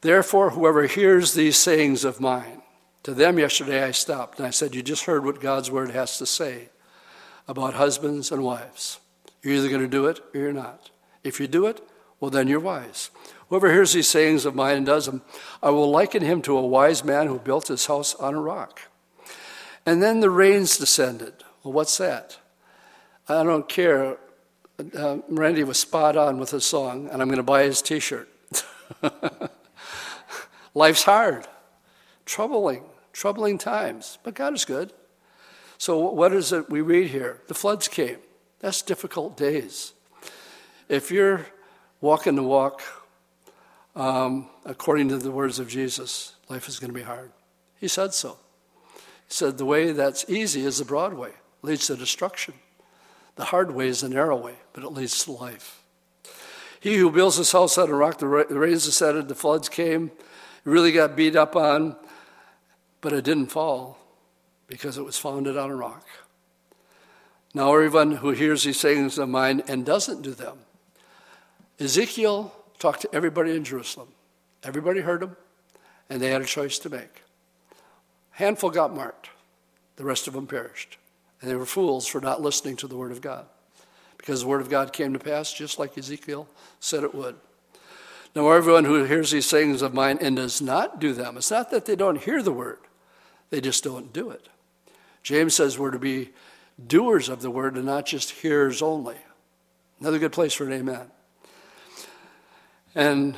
[0.00, 2.62] Therefore, whoever hears these sayings of mine,
[3.02, 6.16] to them yesterday I stopped and I said, You just heard what God's word has
[6.18, 6.70] to say
[7.46, 8.98] about husbands and wives.
[9.42, 10.90] You're either going to do it or you're not.
[11.22, 11.82] If you do it,
[12.18, 13.10] well, then you're wise.
[13.48, 15.22] Whoever hears these sayings of mine and does them,
[15.62, 18.82] I will liken him to a wise man who built his house on a rock.
[19.86, 21.32] And then the rains descended.
[21.62, 22.38] Well, what's that?
[23.28, 24.18] I don't care.
[24.96, 28.00] Uh, Randy was spot on with his song, and I'm going to buy his t
[28.00, 28.28] shirt.
[30.74, 31.46] Life's hard,
[32.24, 34.92] troubling, troubling times, but God is good.
[35.78, 37.40] So, what is it we read here?
[37.48, 38.18] The floods came.
[38.60, 39.92] That's difficult days.
[40.88, 41.46] If you're
[42.00, 42.82] walking the walk
[43.96, 47.32] um, according to the words of Jesus, life is going to be hard.
[47.78, 48.38] He said so.
[49.30, 51.30] Said, The way that's easy is the broad way,
[51.62, 52.54] leads to destruction.
[53.36, 55.82] The hard way is the narrow way, but it leads to life.
[56.80, 60.10] He who builds his house on a rock, the rains descended, the floods came,
[60.64, 61.96] really got beat up on,
[63.00, 63.98] but it didn't fall
[64.66, 66.04] because it was founded on a rock.
[67.54, 70.58] Now, everyone who hears these sayings of mine and doesn't do them,
[71.78, 74.08] Ezekiel talked to everybody in Jerusalem.
[74.62, 75.36] Everybody heard him,
[76.08, 77.22] and they had a choice to make.
[78.40, 79.28] Handful got marked,
[79.96, 80.96] the rest of them perished.
[81.42, 83.44] And they were fools for not listening to the Word of God,
[84.16, 86.48] because the Word of God came to pass just like Ezekiel
[86.80, 87.36] said it would.
[88.34, 91.70] Now, everyone who hears these sayings of mine and does not do them, it's not
[91.70, 92.78] that they don't hear the Word,
[93.50, 94.48] they just don't do it.
[95.22, 96.30] James says we're to be
[96.86, 99.16] doers of the Word and not just hearers only.
[100.00, 101.10] Another good place for an amen.
[102.94, 103.36] And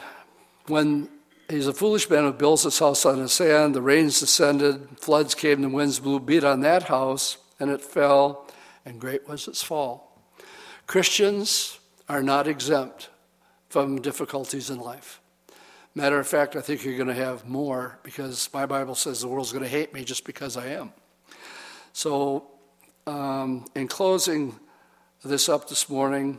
[0.68, 1.09] when
[1.49, 5.34] he's a foolish man who builds his house on the sand, the rains descended, floods
[5.34, 8.47] came, the winds blew, beat on that house, and it fell,
[8.84, 10.18] and great was its fall.
[10.86, 11.78] Christians
[12.09, 13.09] are not exempt
[13.68, 15.20] from difficulties in life.
[15.95, 19.28] Matter of fact, I think you're going to have more because my Bible says the
[19.28, 20.93] world's going to hate me just because I am.
[21.93, 22.47] So,
[23.07, 24.59] um, in closing
[25.22, 26.38] this up this morning,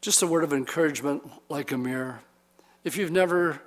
[0.00, 2.20] just a word of encouragement like Amir.
[2.84, 3.60] If you've never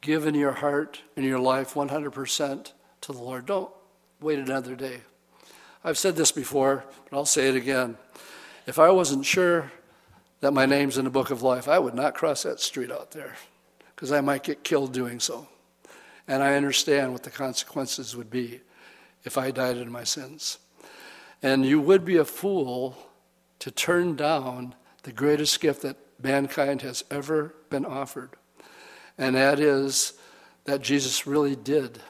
[0.00, 2.72] given your heart and your life 100%
[3.02, 3.70] to the Lord, don't
[4.20, 5.00] wait another day.
[5.84, 7.96] I've said this before, but I'll say it again.
[8.66, 9.72] If I wasn't sure
[10.40, 13.12] that my name's in the book of life, I would not cross that street out
[13.12, 13.36] there
[13.94, 15.48] because I might get killed doing so.
[16.26, 18.60] And I understand what the consequences would be
[19.24, 20.58] if I died in my sins.
[21.42, 22.96] And you would be a fool
[23.60, 28.30] to turn down the greatest gift that mankind has ever been offered.
[29.18, 30.14] And that is
[30.64, 32.00] that Jesus really did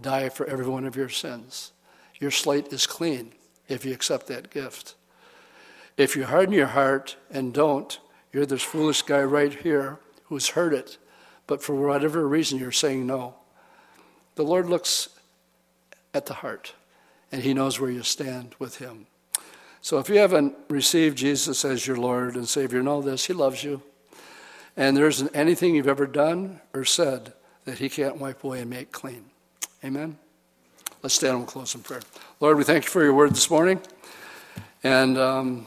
[0.00, 1.72] die for every one of your sins.
[2.18, 3.32] Your slate is clean
[3.68, 4.94] if you accept that gift.
[5.96, 7.98] If you harden your heart and don't,
[8.32, 10.98] you're this foolish guy right here who's heard it,
[11.46, 13.34] but for whatever reason you're saying no.
[14.36, 15.08] The Lord looks
[16.14, 16.74] at the heart,
[17.32, 19.06] and He knows where you stand with Him.
[19.80, 23.64] So if you haven't received Jesus as your Lord and Savior, know this He loves
[23.64, 23.82] you.
[24.78, 27.32] And there isn't anything you've ever done or said
[27.64, 29.24] that He can't wipe away and make clean.
[29.84, 30.16] Amen?
[31.02, 32.00] Let's stand and close in prayer.
[32.38, 33.80] Lord, we thank you for your word this morning.
[34.84, 35.66] And um,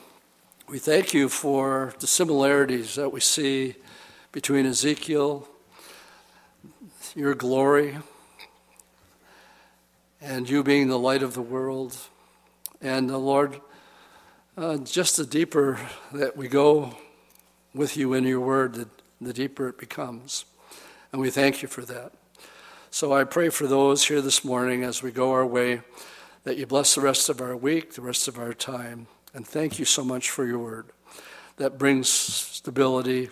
[0.70, 3.76] we thank you for the similarities that we see
[4.32, 5.46] between Ezekiel,
[7.14, 7.98] your glory,
[10.22, 11.98] and you being the light of the world.
[12.82, 13.60] And the uh, Lord,
[14.56, 15.82] uh, just the deeper
[16.14, 16.96] that we go
[17.74, 18.88] with you in your word, the,
[19.28, 20.46] the deeper it becomes.
[21.12, 22.14] And we thank you for that.
[22.90, 25.82] So I pray for those here this morning as we go our way
[26.44, 29.08] that you bless the rest of our week, the rest of our time.
[29.34, 30.88] And thank you so much for your word
[31.58, 33.30] that brings stability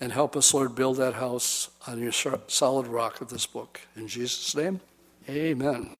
[0.00, 3.80] and help us, Lord, build that house on your solid rock of this book.
[3.96, 4.80] In Jesus' name,
[5.28, 5.99] amen.